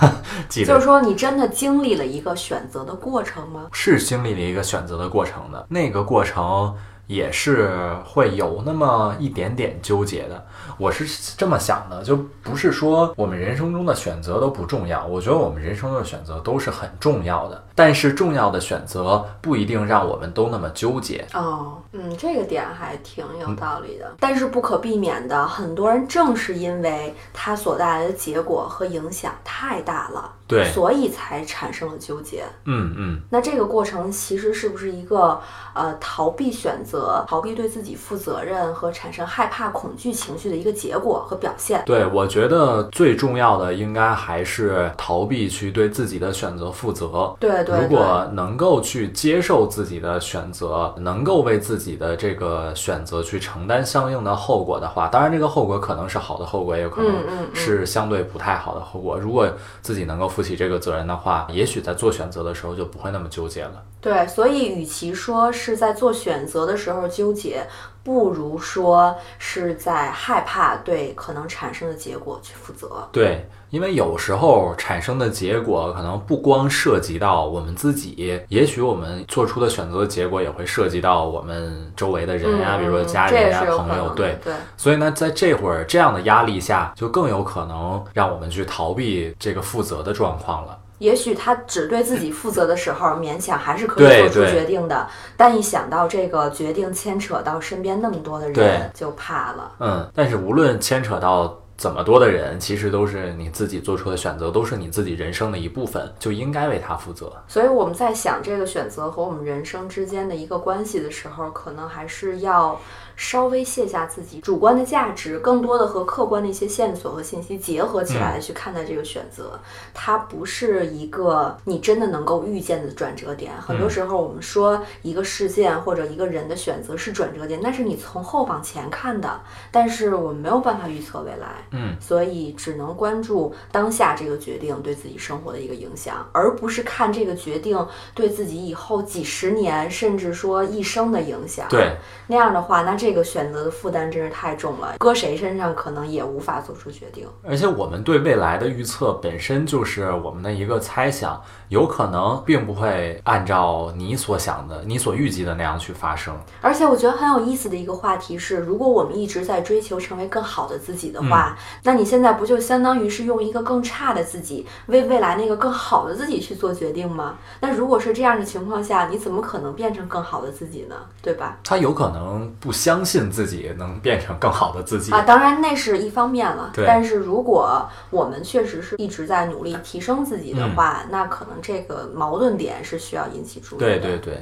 [0.48, 0.72] 记得。
[0.72, 3.68] 就是说，你真的经历了一个选择的过程吗？
[3.72, 6.74] 是经历了一个选择的过程的，那个过程。
[7.12, 7.70] 也是
[8.04, 10.46] 会有那么一点点纠结的，
[10.78, 11.04] 我是
[11.36, 21.26] 这么想的，就不是说我们人生中的选择都不重要，我觉得我们人生中的选择都是很重要的，但是重要的选择不一定让我们都那么纠结。
[21.34, 30.32] 哦，嗯，这个点还挺有道理的，但是不可避免的，很多人正是因为它所带来的结果和影响太大了。
[30.52, 32.44] 对，所以才产生了纠结。
[32.66, 35.40] 嗯嗯，那这个过程其实是不是一个
[35.74, 41.82] 呃逃避选择、逃避对自己负责任和产生害怕、恐惧情绪的一个结果和表现？
[41.86, 47.34] 对，我觉得最重要的应该还是逃避去对自己的选择负责。
[47.40, 57.12] 对对，如果能够去接受自己的选择，能够为自己的这个选择去承担相应的后果的话，当然这个后果可能是好的后果，也有可能
[57.54, 59.18] 是相对不太好的后果。
[59.18, 59.48] 如果
[59.80, 63.80] 自己能够负负起这个责任的话，也许在做选择的时候就不会那么纠结了。
[64.00, 67.64] 对，所以与其说是在做选择的时候纠结，
[68.04, 73.08] 不如说是在害怕对可能产生的结果去负责。
[73.12, 73.48] 对。
[73.70, 84.52] 因为有时候产生的结果可能不光涉及到我们自己，也许我们做出的选择的结果也会涉及到我们周围的人呀，比如说家人呀、朋友，对对。
[84.76, 90.78] 所以呢，在这会儿这样的压力下，就更有可能让我们去逃避这个负责的状况了。
[91.02, 99.72] 也许他只对自己负责的时候，勉强还是可以做出决定的，但一想到这个决定牵扯到身边那么多的人，就怕了。
[99.80, 101.58] 嗯，但是无论牵扯到。
[101.76, 107.32] 怎么多的人，其实都是你自己做出的选择，都是你自己人生的一部分，就应该为他负责。
[107.48, 112.80] 所以我们在想这个选择和我们人生之间的一个关系的时候，可能还是要。
[113.14, 119.60] 稍微卸下自己主观的价值，更多的和客观的一些线索和信息结合起来去看待这个选择，
[119.92, 123.52] 它不是一个你真的能够预见的转折点。
[123.60, 131.61] 很多时候，我们说一个事件或者一个人的选择是转折点，那是你从后往前看的，但是我们没有办法预测未来。
[131.70, 141.66] 嗯，所以只能关注当下这个决定对自己生活的一个影响，而不是看这个决定对自己以后几十年甚至说一生的影响。
[141.68, 141.96] 对，
[142.26, 147.26] 那样的话，那这个选择的负担真是太重了，搁谁身上可能也无法做出决定。
[147.44, 156.34] 而且我们对未来的预测本身就是我们的一个猜想，有可能并不会按照你所想的、你所预计的那样去发生。
[156.60, 161.51] 而且我觉得很有意思的一个话题是，如果我们一直在追求成为更好的自己的话，
[161.84, 167.36] 那你现在不就相当于是用一个更差的自己为未来那个更好的自己去做决定吗？
[167.60, 170.96] 那如果是这样的情况下，你怎么可能变成更好的自己呢？
[171.22, 171.58] 对吧？
[171.64, 176.70] 他有可能不相信自己能变成更好的自己啊，当然那是一方面了。
[176.74, 183.86] 对但是如果我们确实是一直在努力提升自己的话，那可能这个矛盾点是需要引起注意的。
[183.86, 184.38] 对对对，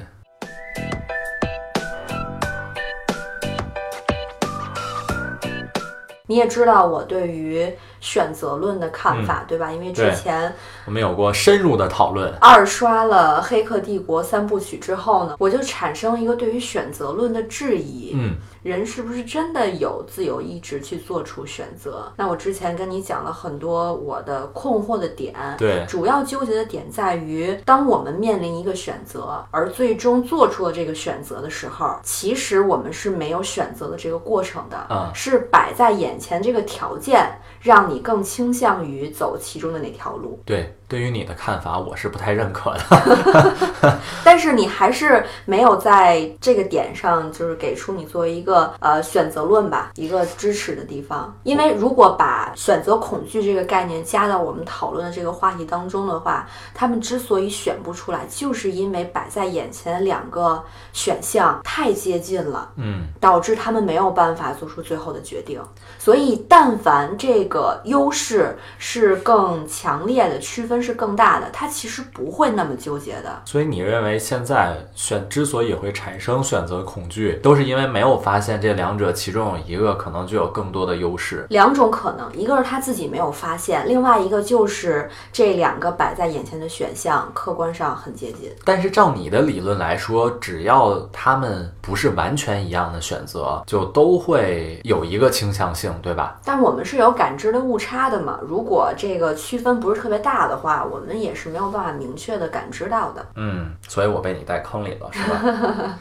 [6.31, 7.69] 你也知道我对于
[8.01, 9.73] 选择论的看法，对吧？
[9.73, 10.55] 因为之前
[10.87, 12.33] 我们有过深入的讨论。
[12.41, 18.13] 二刷了《黑客帝国》三部曲之后呢，我就产生了一个对于选择论的质疑。
[18.15, 22.13] 嗯，人是不是真的有自由意志去做出选择？
[22.17, 40.41] 那我之前跟你讲了很多我的困惑的点，对主要纠结的点在于，当我们面临一个选择，而最终做出了这个选择的时候，其实我们是没有选择的这个过程的，嗯是摆在眼前这个条件，让你更倾向于走其中的哪条路。
[40.45, 43.99] 对，对于你的看法，我是不太认可的。
[44.25, 51.33] 但是你还是没有在这个点上，就是给出你作为一个呃选择论吧一个支持的地方。
[51.45, 60.61] 因为如果把选择恐惧这个概念加到我们讨论的这个话题当中的话，他们之所以选不出来，就是因为摆在眼前的两个
[60.93, 62.69] 选项太接近了。
[62.75, 65.63] 嗯，导致他们没有办法做出最后的决定。
[66.01, 73.43] 所以，但凡这个优势是更强烈的，区分是更大的，他其实不会那么纠结的。
[73.45, 81.47] 所以你认为现在选之所以会产生选择恐惧，都是因为没有发现这两者其中有一个可能就有更多的优势。
[81.51, 88.51] 两种可能，一个是他自己没有发现，另外一个就是这两个摆在眼前的选项客观上很接近。
[88.65, 96.39] 但是照你的理论来说，只要他们不是完全一样的选择，就都会有一个倾向性，对吧？
[96.45, 98.39] 但我们是有感知的误差的嘛？
[98.43, 103.27] 如果这个区分不是特别大的话，我们也是没有办法明确的感知到的。
[103.35, 105.99] 嗯，所以我被你带坑里了，是吧？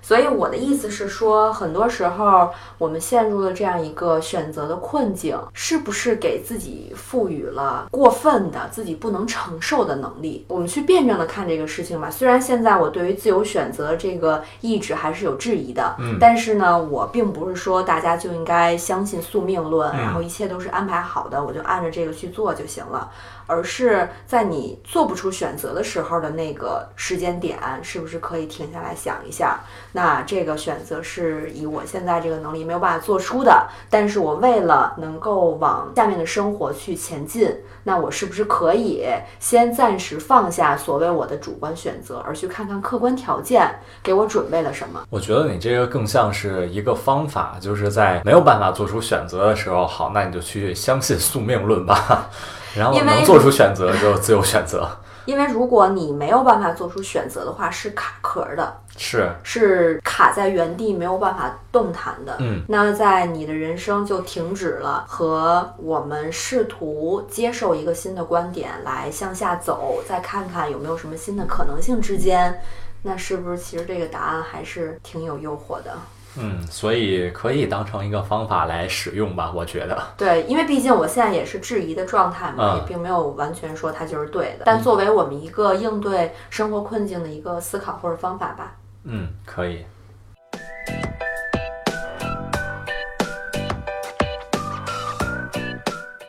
[0.00, 10.46] 所以我的意思是说，很多时候我们陷入了这样一个选择的困境，是不是给自己赋予了过分的自己不能承受的能力？
[10.48, 12.10] 我们去辩证的看这个事情吧。
[12.10, 23.10] 虽然现在我对于自由选择这个意志还是有质疑的，嗯但是呢，我并不是说大家就应该相信宿命论，嗯然后一切都是安排好的，我就按着这个去做就行了。
[23.48, 29.58] 而是在你做不出选择的时候的那个时间点，是不是可以停下来想一下？
[29.92, 37.52] 那这个选择是以我现在这个能力没有办法做出的，但是我为了能够往下面的生活去前进，
[37.84, 39.04] 那我是不是可以
[39.40, 43.66] 先暂时放下所谓我的主观选择，而去看看客观条件
[44.02, 45.02] 给我准备了什么？
[45.08, 52.28] 我觉得你这个更像是一个方法，就是在没有办法做出选择的时候，好，那你就去相信宿命论吧。
[52.76, 54.88] 然后能做出选择就自由选择，
[55.24, 62.36] 因为如果你没有办法做出选择的话，是卡壳的，是，是卡在原地没有办法动弹的。
[62.38, 72.60] 嗯，那在你的人生就停止了和我们试图接受一个新的观点来向下走，再看看有没有什么新的可能性之间，
[73.02, 75.96] 那是不是其实这个答案还是挺有诱惑的？
[76.36, 80.00] 嗯，所以可以当成一个方法来使用吧，我觉得。
[80.16, 84.64] 对，因为毕竟我现在也是质疑的状态嘛，嗯也并没有完全说它就是对的。
[84.64, 88.76] 但作为我们一个应对生活困境的一个思考或者方法吧。
[89.04, 89.84] 嗯，可以。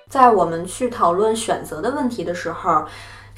[0.08, 2.84] 在我们去讨论选择的问题的时候，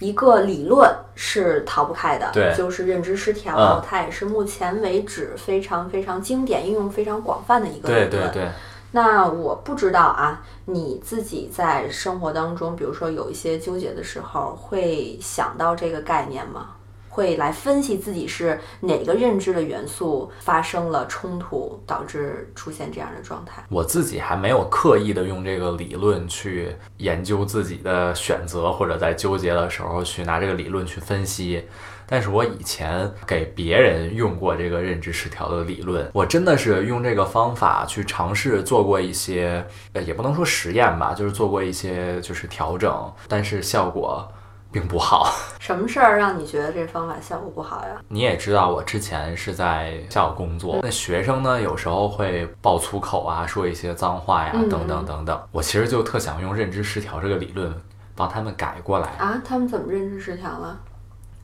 [0.01, 8.31] 一个理论是逃不开的，对就是认知失调，嗯它也是目前为止非常非常经典、应用非常广泛的一个理对论。
[8.31, 8.51] 对对，
[8.91, 16.71] 那我不知道啊，你自己在生活当中，比如说有一些纠结的时候，会想到这个概念吗？
[17.12, 23.63] 会来分析自己是哪个认知的元素发生了冲突，导致出现这样的状态。
[23.69, 31.65] 我自己还没有刻意的用这个理论去研究自己的选择，或者在纠结的时候去拿这个理论去分析。
[32.08, 44.29] 但是我以前给别人用过这个认知失调的理论，我真的是用这个方法去尝试做过一些，呃，也不能说实验吧，就是做过一些就是调整，但是效果
[44.72, 45.32] 并不好。
[45.60, 48.02] 什么事儿让你觉得这方法效果不好呀？
[48.08, 55.42] 你也知道，我之前是在校工作，那学生呢有时候会爆粗口啊，说一些脏话呀，等等等等。
[55.52, 57.74] 我其实就特想用认知失调这个理论
[58.15, 59.42] 帮他们改过来啊。
[59.46, 60.80] 他们怎么认知失调了？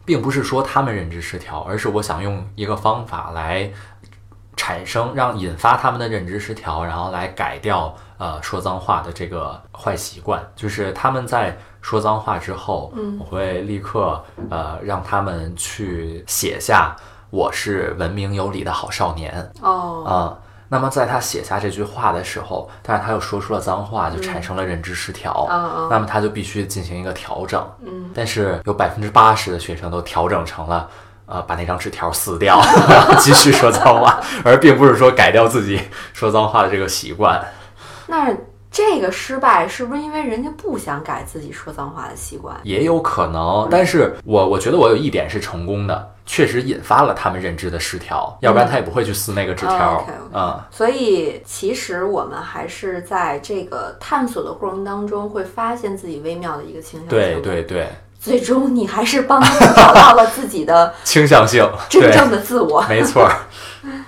[0.05, 3.69] 并不是说他们认知失调，而是我想用一个方法来
[4.55, 10.41] 产生，让引发他们的认知失调，然后来改掉呃说脏话的这个坏习惯。
[10.55, 11.57] 就是他们在
[11.87, 16.93] 说脏话之后，嗯，我会立刻呃让他们去写下
[17.31, 20.37] “我是文明有礼的好少年”哦，啊。
[20.67, 25.47] 那么在他写下这句话的时候，但是他又说出了脏话，就产生了认知失调。
[25.89, 27.65] 那么他就必须进行一个调整。
[27.85, 30.89] 嗯，但是有百分之八十的学生都调整成了，
[31.25, 32.59] 呃，把那张纸条撕掉，
[33.21, 35.79] 继续说脏话，而并不是说改掉自己
[36.11, 37.41] 说脏话的这个习惯。
[38.07, 38.35] 那
[38.71, 42.55] 这个失败是不是因为人家不想改自己说脏话的习惯？
[42.63, 43.67] 也有可能。
[43.71, 46.13] 但是我我觉得我有一点是成功的。
[46.29, 50.05] 确实引发了他们认知的失调，要不然他也不会去撕那个纸条。
[50.33, 57.17] 嗯，所以其实我们还是在这个探索的过程当中，会发现自己微妙的一个倾向性。
[57.17, 57.87] 对对对，
[58.19, 62.83] 最终你还是帮他找到了自己的 倾向性，真正的自我。
[62.89, 63.31] 没错。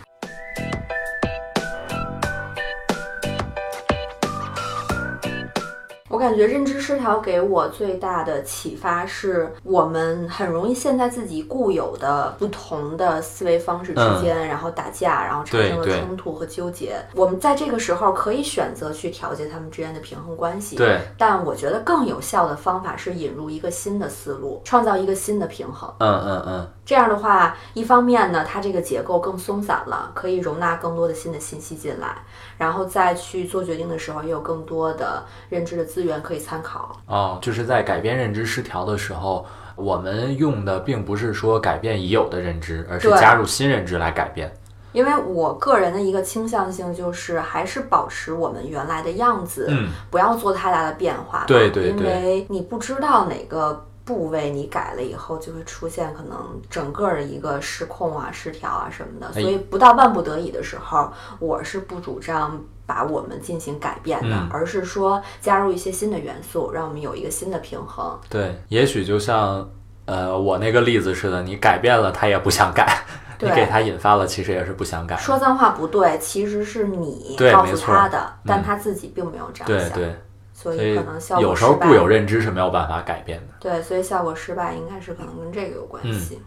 [6.20, 16.96] 感觉认知失调给我最大的启发是，我们很容易陷在自己固有的不同的思维方式之间，然后打架，然后产生了冲突和纠结。
[17.16, 21.00] 我们在这个时候可以选择去调节他们之间的平衡关系，对。
[21.18, 25.92] 但我觉得更有效的方法是引入一个新的思路，创造一个新的平衡。
[26.00, 26.68] 嗯嗯嗯。
[26.90, 32.16] 这样的话，一方面呢，它这个结构更松散了，可以容纳更多的新的信息进来，
[32.58, 37.00] 然后再去做决定的时候，也有更多的认知的资源可以参考。
[37.06, 44.52] 哦，就是在改变认知失调的时候，我们用的并不是说改变已有的认知，而是加入新认知来改变。
[44.92, 51.44] 因为我个人的一个倾向性就是，还是保持我们原来的样子，嗯，不要做太大的变化。
[51.46, 53.86] 对对对，因为你不知道哪个。
[54.10, 68.20] 部位你改了以后，就会出现可能整个的一个失控啊、失调啊什么的，所以不到万不得已的时候，我是不主张把我们进行改变的，而是说加入一些新的元素，让我们有一个新的平衡。
[68.28, 69.70] 对，也许就像
[70.06, 73.04] 呃我那个例子似的，你改变了他也不想改，
[73.40, 75.16] 你给他引发了其实也是不想改。
[75.18, 79.92] 说脏话不对，其实是你告诉他的，但他自己并没有这样想。
[79.92, 80.16] 对对。
[80.62, 83.54] 所以可能效果有时候固有认知是没有办法改变的。
[83.62, 86.38] 对，所以效果失败应该是可能跟这个有关系。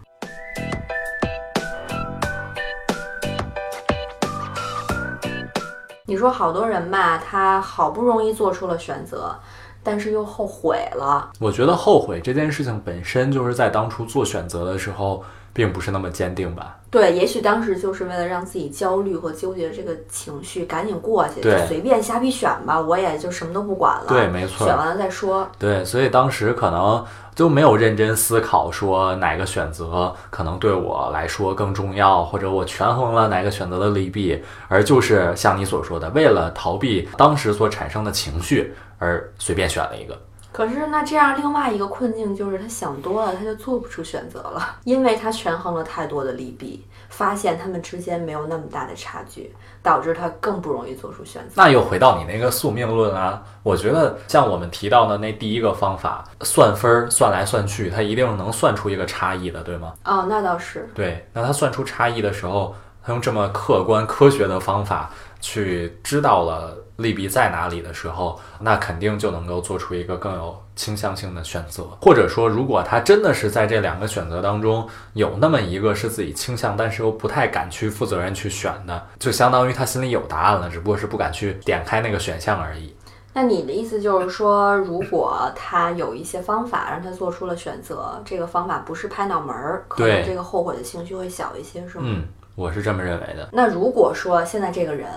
[6.04, 9.34] 你说好多人吧，他好不容易做出了选择，
[9.82, 11.30] 但是又后悔了。
[11.40, 15.24] 我觉得后悔这件事情本身就是在当初做选择的时候。
[15.52, 16.78] 并不是那么坚定吧？
[16.90, 24.04] 对，也许当时就是为了让自己焦虑和纠结这个情绪赶紧过去，就随便瞎逼选吧，我也就什么都不管了。
[24.08, 25.48] 对，没错，选完了再说。
[25.58, 27.02] 对，所以当时可能
[27.34, 40.20] 就没有认真思考说哪个选择可能对我来说更重要，或者我权衡了哪个选择的利弊，而就是像你所说的，为了逃避当时所产生的情绪而随便选了一个。
[40.52, 49.50] 可是那这样，另外一个困境就是他想多了，他就做不出选择了， 因为他权衡了太多的利弊，发现他们之间没有那么大的差距，
[49.82, 51.54] 导致他更不容易做出选择。
[51.56, 59.94] 那又回到你那个宿命论啊，我觉得像我们提到的那第一个方法，算分儿算来算去，他一定能算出一个差异的，对吗？
[60.04, 60.86] 哦，那倒是。
[60.94, 66.76] 对，那他算出差异的时候，他用这么客观科学的方法去知道了。
[67.02, 71.84] 利弊在哪里的时候，那肯定就能够做出一个更有倾向性的选择。
[72.00, 82.94] 或者说，如果他真的是在这两个选择当中有那么一个是自己倾向，但是又不太敢去负责任去选的，就相当于他心里有答案了，只不过是不敢去点开那个选项而已。
[83.34, 92.04] 那你的意思就是说，如果他有一些方法让他做出了选择，这个方法不是拍脑门儿，可能这个后悔的情绪会小一些，是吗？
[92.06, 92.24] 嗯，
[92.54, 93.48] 我是这么认为的。
[93.52, 95.08] 那如果说现在这个人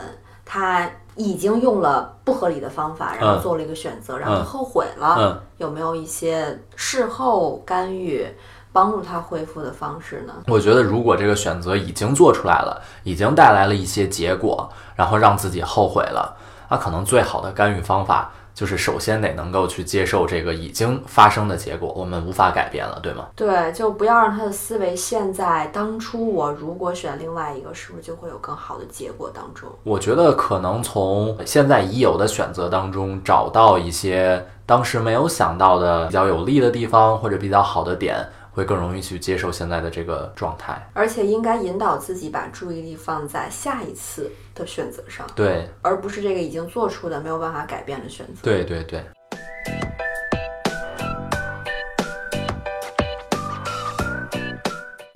[0.43, 0.89] 他。
[1.15, 5.41] 已经用了不合理的方法，然后做了一个选择，然后后悔了。
[5.57, 8.27] 有没有一些事后干预，
[8.73, 10.33] 帮助他恢复的方式呢？
[10.47, 16.35] 我觉得，如果这个选择已经做出来了，已经带来了一些结果，然后让自己后悔了，
[16.69, 23.27] 那可能最好的干预方法就是首先得能够去接受这个已经发生的结果，我们无法改变了，对吗？
[23.35, 29.69] 对，就不要让他的思维陷在当初我如果选另外一个，是不是就会有更好的结果当中？
[29.83, 38.25] 我觉得可能从现在已有的选择当中找到一些当时没有想到的比较有利的地方，或者比较好的点。
[38.55, 48.39] 会更容易去接受现在的这个状态，而且应该引导自己把注意力放在下一次的选择上，对，而不是这个已经做出的没有办法改变的选择。
[48.41, 49.03] 对对对。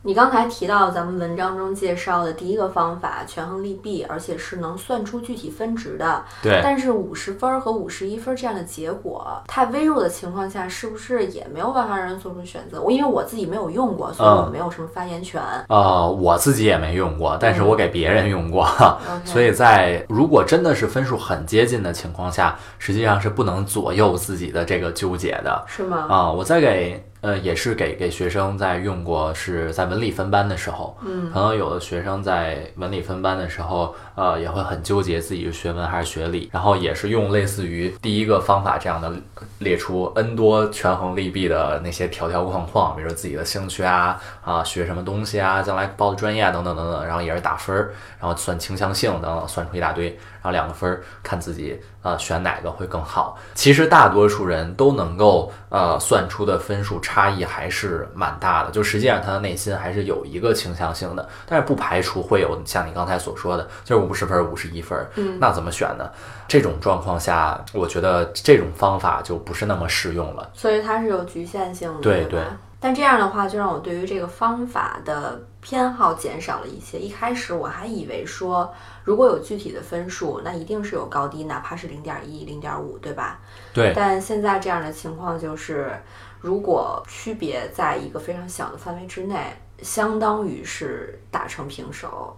[0.09, 6.25] 你刚才提到咱们文章中介绍的第一个方法，权衡利弊，而且是能算出具体分值的。
[6.41, 6.59] 对。
[6.63, 12.81] 但是五十分和五十一分这样的结果太微弱的情况下，是不是也没有办法让人做出选择？
[12.81, 15.39] 我因为我自己没有用过，所以我没有什么发言权。
[15.67, 18.67] 啊，我自己也没用过，但是我给别人用过。
[19.23, 25.63] 所以在如果真的是分数很接近的情况下，实际上是不能左右自己的这个纠结的。
[25.67, 26.07] 是吗？
[26.09, 27.05] 啊，我再给。
[27.21, 39.11] 呃，也是给给学生在用过，是在文理分班的时候，嗯，可能有的学生在文理分班的时候，呃，也会很纠结自己是学文还是学理，然后也是用类似于第一个方法这样的
[39.59, 44.19] 列出 n 多权衡利弊的那些条条框框，比如说自己的兴趣啊，
[44.49, 51.79] 啊，学什么东西啊，将来报的专业啊，等等等等，然后也是打分儿，然后算倾向性等等，算出一大堆，然后两个分儿看自己。
[52.01, 53.37] 啊，选哪个会更好？
[53.53, 66.09] 其实大多数人都能够呃算出的分数差异还是蛮大的，就实际上他的内心还是有一个倾向性的，但是不排除会有像你刚才所说的，就是五十分、五十一分，嗯，那怎么选呢？
[66.47, 72.41] 这种状况下，我觉得这种方法就不是那么适用了，所以它是有局限性的，对对。
[72.81, 76.97] 但这样的话，就让我对于这个方法的偏好减少了一些。
[76.97, 78.73] 一开始我还以为说，
[79.03, 83.41] 如果有具体的分数，那一定是有高低，哪怕是零点一、零点五，对吧？
[83.73, 83.91] 对。
[83.93, 85.93] 但现在这样的情况就是，
[86.39, 92.33] 如果区别在一个非常小的范围之内，相当于是打成平手。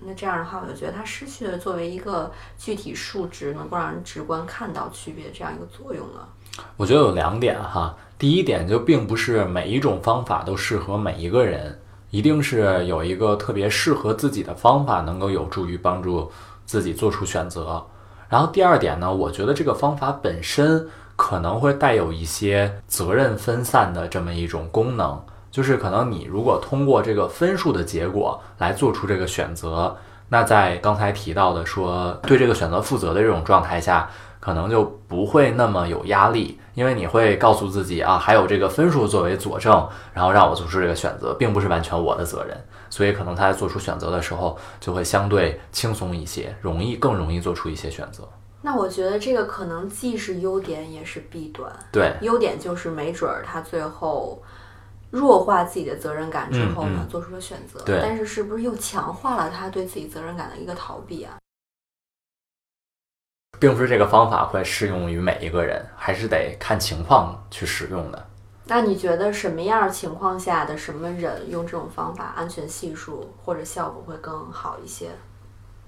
[0.00, 6.26] 那这样的话，我就觉得它失去了作为一个具体数值能够让人直观看到区别这样一个作用了。
[6.76, 7.94] 我觉得有两点哈。
[8.22, 11.76] 第一点就并不是每一种方法都适合每一个人，
[12.10, 16.30] 一定是有一个特别适合自己的方法，能够有助于帮助
[16.64, 17.84] 自己做出选择。
[18.28, 25.20] 然后第二点呢，我觉得这个方法本身可能会带有一些责任分散的这么一种功能，
[25.50, 29.96] 就是可能你如果通过这个分数的结果来做出这个选择，
[30.28, 34.08] 那在刚才提到的说对这个选择负责的这种状态下。
[34.42, 48.28] 可能就不会那么有压力，因为你会告诉自己啊，还有这个分数作为佐证，然后让我做出这个选择，并不是完全我的责任，所以可能他在做出选择的时候就会相对轻松一些，容易更容易做出一些选择。
[48.62, 51.72] 那我觉得这个可能既是优点也是弊端。
[51.92, 54.42] 对，优点就是没准儿他最后
[55.10, 57.80] 弱化自己的责任感之后呢，做出了选择。
[57.84, 61.36] 对，但是是不是又强化了他对自己责任感的一个逃避啊？
[63.58, 68.26] 并不是这个方法会适用于每一个人，还是得看情况去使用的。
[68.64, 75.10] 那你觉得什么样情况下的什么人用这种方法，安全系数或者效果会更好一些？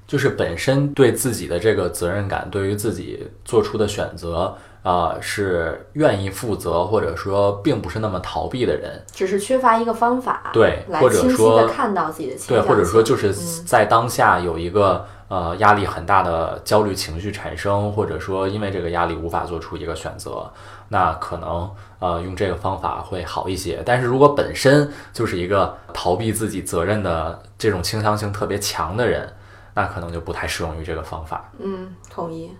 [0.06, 13.32] 就是本身对自己的这个责任感，对于自己做出的选择，啊，是愿意负责，或者说并不是那么逃避的人，只是缺乏一个方法，对，来清晰的看到自己的对，或者说就是
[13.64, 15.04] 在当下有一个。
[15.28, 20.52] 呃，压力很大的焦虑情绪产生，或者说因为这个压力无法做出一个选择，
[20.88, 23.82] 那可能呃用这个方法会好一些。
[23.86, 29.32] 但是如果本身就是一个逃避自己责任的这种倾向性特别强的人，
[29.72, 31.50] 那可能就不太适用于这个方法。
[31.58, 32.54] 嗯，同意。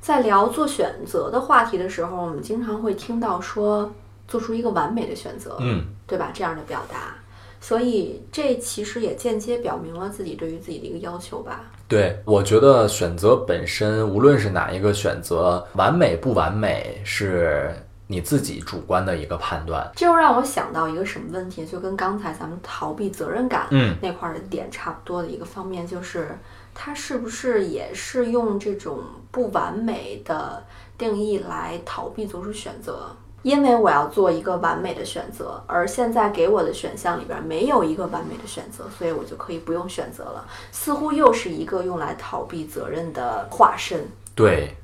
[0.00, 3.90] 在聊做选择的话题的时候，我们经常会听到说。
[4.30, 6.30] 做出一个完美的选择，嗯，对吧？
[6.32, 7.16] 这样的表达，
[7.60, 11.64] 所以这其实也间接表明了自己对于自己的一个要求吧。
[11.88, 17.74] 对，我觉得选择本身，无论是哪一个选择，完美不完美，是
[18.06, 19.90] 你自己主观的一个判断。
[19.96, 21.66] 这又让我想到一个什么问题？
[21.66, 26.38] 就跟刚才咱们逃避责任感，嗯，那块的点差不多的一个方面，就是
[26.72, 29.00] 他是不是也是用这种
[29.32, 30.64] 不完美的
[30.96, 33.10] 定义来逃避做出选择？
[33.42, 40.46] 因为我要做一个完美的选择，而现在给我的选项里边没有一个完美的选择，所以我就可以不用选择了。
[40.72, 44.08] 似乎又是一个用来逃避责任的化身。
[44.34, 44.76] 对。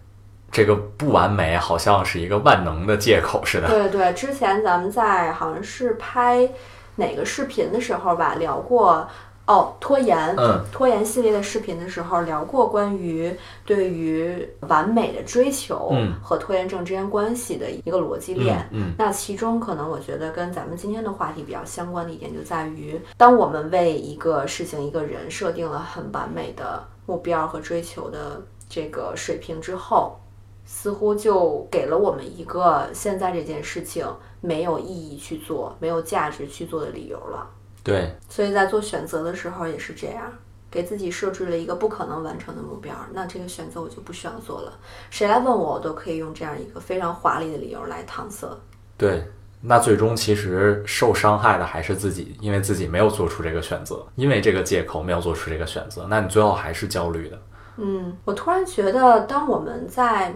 [0.48, 3.68] 这个不完美好像是一个万能的借口似的。
[3.68, 6.48] 对对，之前咱们在好像是拍
[6.94, 9.07] 哪个视频的时候吧，聊过
[9.47, 13.32] 哦拖延，嗯，拖延系列的视频的时候聊过关于
[13.64, 18.68] 对于完美的追求嗯和拖延症之间关系的一个逻辑链。
[18.72, 30.16] 嗯那其中可能我觉得跟咱们今天的话题比较相关的一点就在于，当我们为一个事情、一个人设定了很完美的目标和追求的这个水平之后，
[30.64, 34.05] 似乎就给了我们一个现在这件事情
[34.40, 37.49] 没有意义去做、没有价值去做的理由了。
[37.87, 40.32] 对，所以在做选择的时候也是这样，
[40.68, 44.72] 给自己设置了一个不可能完成的目标，那这个选择我就不需要做了。
[45.09, 48.49] 谁来问我，我都可以用这样一个非常华丽的理由来搪塞。
[48.97, 49.24] 对，
[49.61, 57.41] 那最终其实受伤害的还是自己，因为自己没有做出这个选择，因为这个借口没有做出这个选择，那你最后还是焦虑的。
[57.76, 60.34] 嗯，我突然觉得，当我们在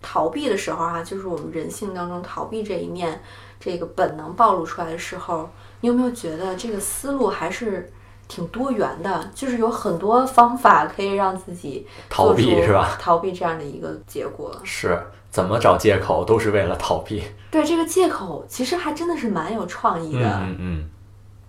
[0.00, 3.20] 逃避的时候啊，就是我们人性当中逃避这一面，
[3.58, 5.48] 这个本能暴露出来的时候，
[5.84, 7.92] 你有没有觉得这个思路还是
[8.26, 9.30] 挺多元的？
[9.34, 12.96] 就是有很多方法可以让自己逃避是吧？
[12.98, 14.50] 逃避这样的一个结果。
[14.64, 17.22] 是怎么找借口都是为了逃避。
[17.50, 20.30] 对这个借口，其实还真的是蛮有创意嗯的。
[20.40, 20.84] 嗯嗯，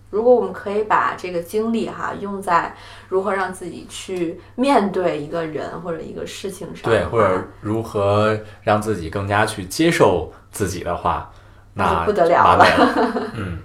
[0.09, 2.75] 如果我们可以把这个精力哈用在
[3.07, 11.31] 如何让自己去面对一个人或者一个事情上对，或者如何让自己更加去接受自己的话，
[11.73, 13.31] 那不得了了了。
[13.35, 13.59] 嗯，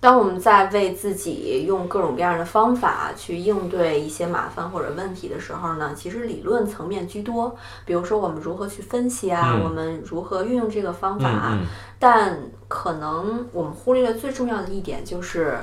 [0.00, 7.56] 当我们在为自己用各种各样的方法去应对一些麻烦或者问题的时候呢，其实理论层面居多。
[7.86, 11.66] 比如说我们如何去分析啊，嗯我们如何运用这个方法啊，嗯嗯，
[12.00, 12.36] 但
[12.66, 15.56] 可能我们忽略了最重要的一点，就是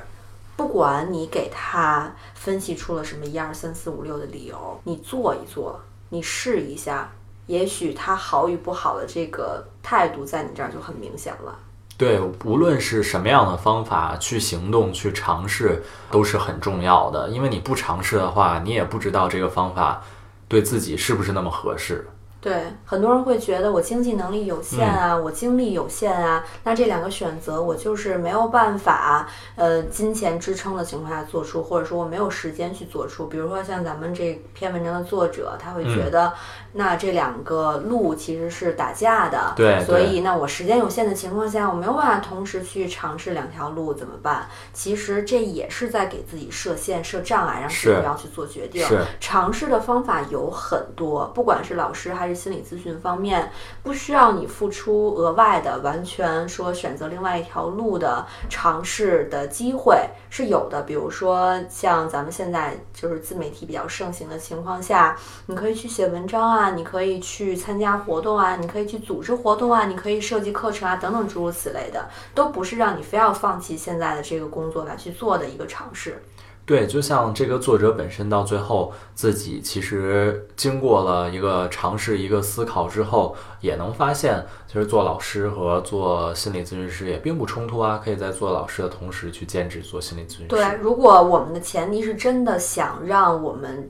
[0.55, 5.77] 不管你给他分析出了什么一二三四五六的理由，你做一做，
[6.07, 7.11] 你试一下，
[7.49, 11.57] 也许他好与不好的这个态度在你这儿就很明显了。
[11.97, 15.81] 对，无论是什么样的方法去行动、去尝试，
[16.11, 17.27] 都是很重要的。
[17.29, 19.99] 因为你不尝试的话，你也不知道这个方法
[20.47, 22.07] 对自己是不是那么合适。
[22.41, 33.25] 对，很多人会觉得我经济能力有限啊，我精力有限啊，那这两个选择我就是没有办法，呃，金钱支撑的情况下做出，或者说我没有时间去做出。
[33.25, 36.31] 比如说像咱们这篇文章的作者，他会觉得，
[36.71, 44.47] 那这两个路其实是打架的，对对所以那我时间有限的情况下，我没有办法同时去尝试两条路，怎么办？
[44.71, 48.81] 其实这也是在给自己设限、设障碍，让自己不要去做决定。
[48.85, 53.51] 是尝试的方法有很多，不管是老师还是心理咨询方面，
[53.83, 60.81] 不需要你付出额外的，完全说选择另外一条路的尝试的机会是有的。
[60.83, 65.17] 比如说像咱们现在就是自媒体比较盛行的情况下，
[65.47, 76.21] 你可以去写文章啊，你可以去参加活动啊，你可以去组织活动啊，你可以设计课程啊，等等诸如此类的，都不是让你非要放弃现在的这个工作来去做的一个尝试。
[76.69, 90.47] 对，就像这个作者本身到最后自己其实经过了一个尝试、一个思考之后，也能发现，其实做老师和做心理咨询师也并不冲突啊，可以在做老师的同时去兼职做心理咨询师。
[90.49, 93.89] 对，如果我们的前提是真的想让我们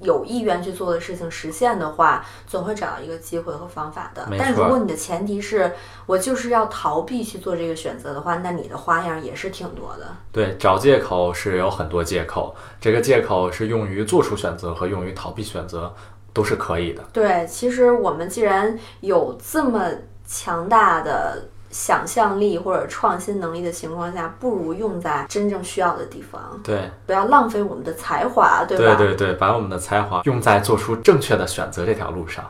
[0.00, 4.28] 有意愿去做的事情实现的话，总会找到一个机会和方法的。
[4.38, 5.72] 但如果你的前提是
[6.06, 10.06] 我就是要逃避去做这个选择的话，那你的花样也是挺多的。
[10.30, 15.92] 对，找借口是有很多借口，这个借口是用于做出选择和用于逃避选择
[16.32, 17.02] 都是可以的。
[17.12, 19.90] 对，其实我们既然有这么
[20.24, 28.94] 强大的想象力或者创新能力的情况下，不如用在真正需要的地方，对，不要浪费我们的才华，对吧？
[28.96, 32.44] 对对对，把我们的才华用在做出正确的选择这条路上。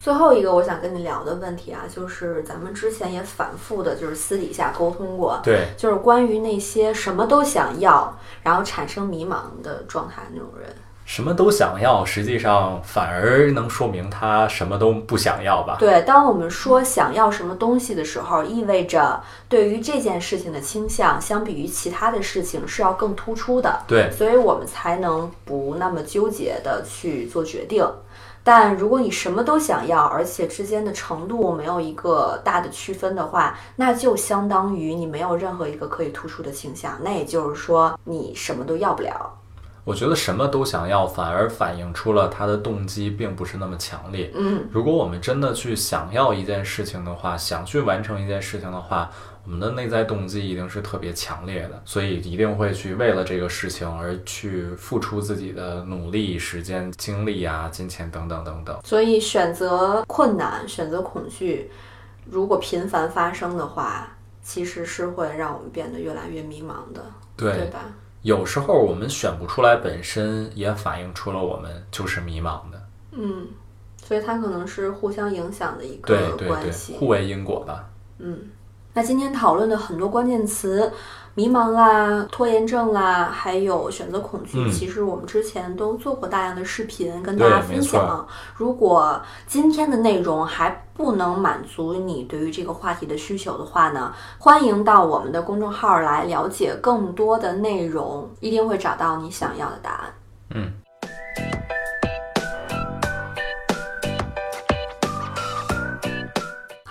[0.00, 10.68] 最后一个我想跟你聊的问题啊，就是咱们之前也反复的，就是私底下沟通过，对，就是关于那些什么都想要，然后产生迷茫的状态那种人。
[11.04, 15.76] 什么都想要，实际上反而能说明他什么都不想要吧？
[15.78, 23.80] 对，当我们说想要什么东西的时候，意味着对于这件事情的倾向，相比于其他的事情是要更突出的。
[23.86, 27.86] 对，所以我们才能不那么纠结的去做决定。
[28.42, 36.98] 但如果你什么都想要，而且之间的程度没有一个大的区分的话，那就相当于你没有任何一个可以突出的倾向。
[37.02, 39.38] 那也就是说，你什么都要不了。
[39.84, 44.32] 我觉得什么都想要，反而反映出了他的动机并不是那么强烈。
[44.34, 49.10] 嗯，如果我们真的去想要一件事情的话，想去完成一件事情的话，
[49.44, 58.78] 我们的内在动机一定是特别强烈的，所以一定会去为了这个事情而去付出自己的努力、时间、精力啊、金钱等等等等。
[58.82, 61.70] 所以选择困难、选择恐惧，
[62.24, 67.04] 如果频繁发生的话，其实是会让我们变得越来越迷茫的，
[67.36, 67.80] 对对，吧？
[68.24, 72.82] 有时候我们选不出来，本身也反映出了我们就是迷茫的。
[73.12, 73.46] 嗯，
[74.02, 76.96] 所以它可能是互相影响的一对个对对，关系。
[76.98, 77.90] 互为因果吧。
[78.18, 78.38] 嗯，
[78.94, 80.90] 那今天讨论的很多关键词，
[81.34, 88.26] 迷茫啦、拖延症啦，还有选择恐惧，嗯其实我们之前都做过大量的视频跟大家分享。
[88.54, 100.14] 如果今天的内容还不能满足你对于这个话题的需求的话呢，欢迎到我们的公众号来了解更多的内容，一定会找到你想要的答案。
[100.50, 100.72] 嗯。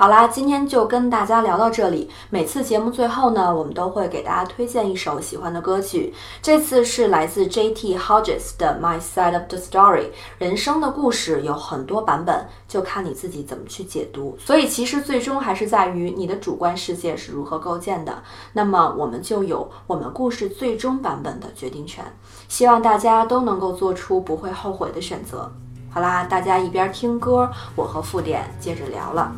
[0.03, 2.09] 好啦，今天就跟大家聊到这里。
[2.29, 6.13] 每次节目最后呢，我们都会给大家推荐一首喜欢的歌曲。
[6.41, 7.97] 这次是来自 J.T.
[7.97, 10.01] Hodges 的《My Side of the Story》。
[10.39, 14.37] 人生的故事有很多版本，就看你自己怎么去解读。
[14.37, 18.21] 所以其实最终还是在于你的主观世界是如何构建的。
[18.51, 22.03] 那么我们就有我们故事最终版本的决定权。
[22.49, 25.49] 希望大家都能够做出不会后悔的选择。
[25.89, 29.33] 好啦，大家一边听歌，我和副点接着聊了。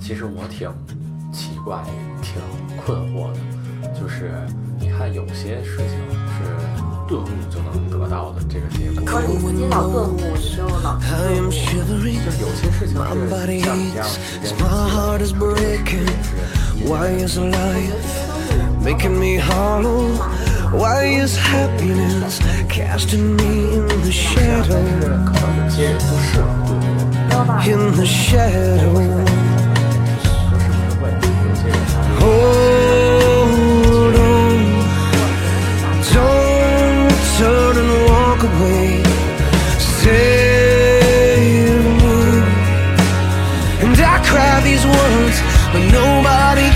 [0.00, 0.68] 其实我挺
[1.32, 1.84] 奇怪
[2.22, 2.40] 挺
[2.84, 3.38] 困惑的
[3.98, 4.32] 就是
[4.78, 5.86] 你看有些事情
[6.32, 6.44] 是
[7.06, 9.04] 顿悟就能得到的这个结果。
[9.04, 14.64] 可能你老顿悟你就老顿悟就是有些事情是像你这样时间就是
[15.18, 17.40] 这个世是很奇怪可能也是
[18.82, 20.08] making me hollow?
[20.72, 23.04] Why is happiness 但是
[25.26, 29.39] 可能有些人不适合顿悟吧我不
[32.30, 34.56] hold on.
[36.14, 39.02] Don't turn and walk away.
[39.78, 40.70] Save.
[43.82, 45.36] And I cry these words,
[45.72, 46.69] but nobody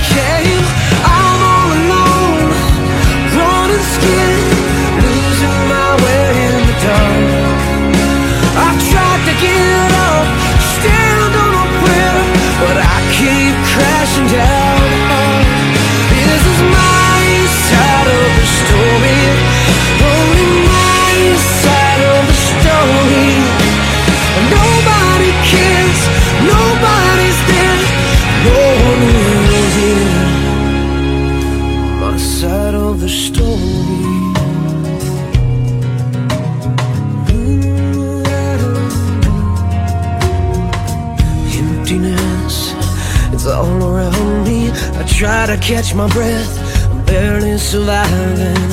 [45.95, 48.73] catch my breath, I'm barely surviving.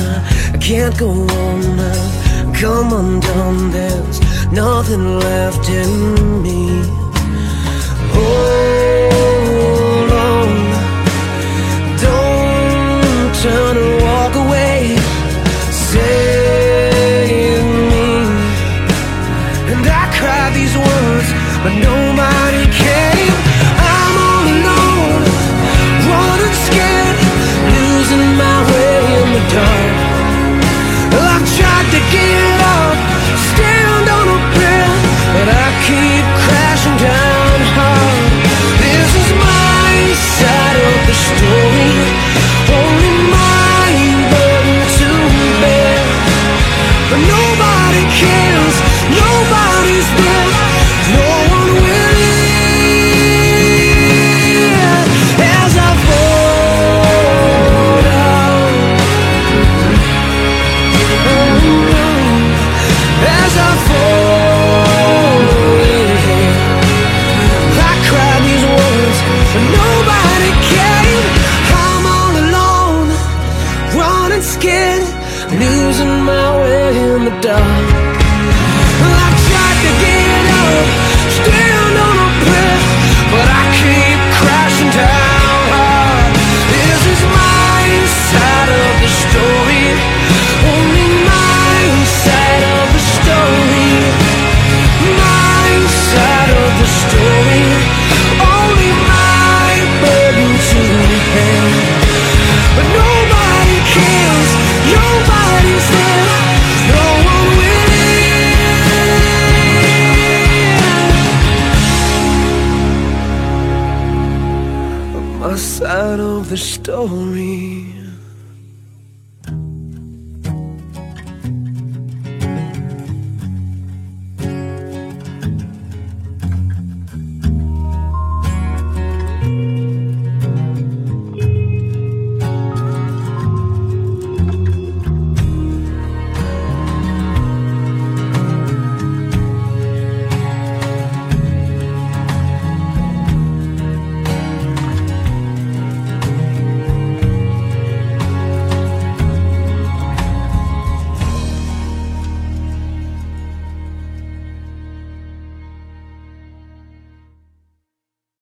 [0.54, 1.31] I can't go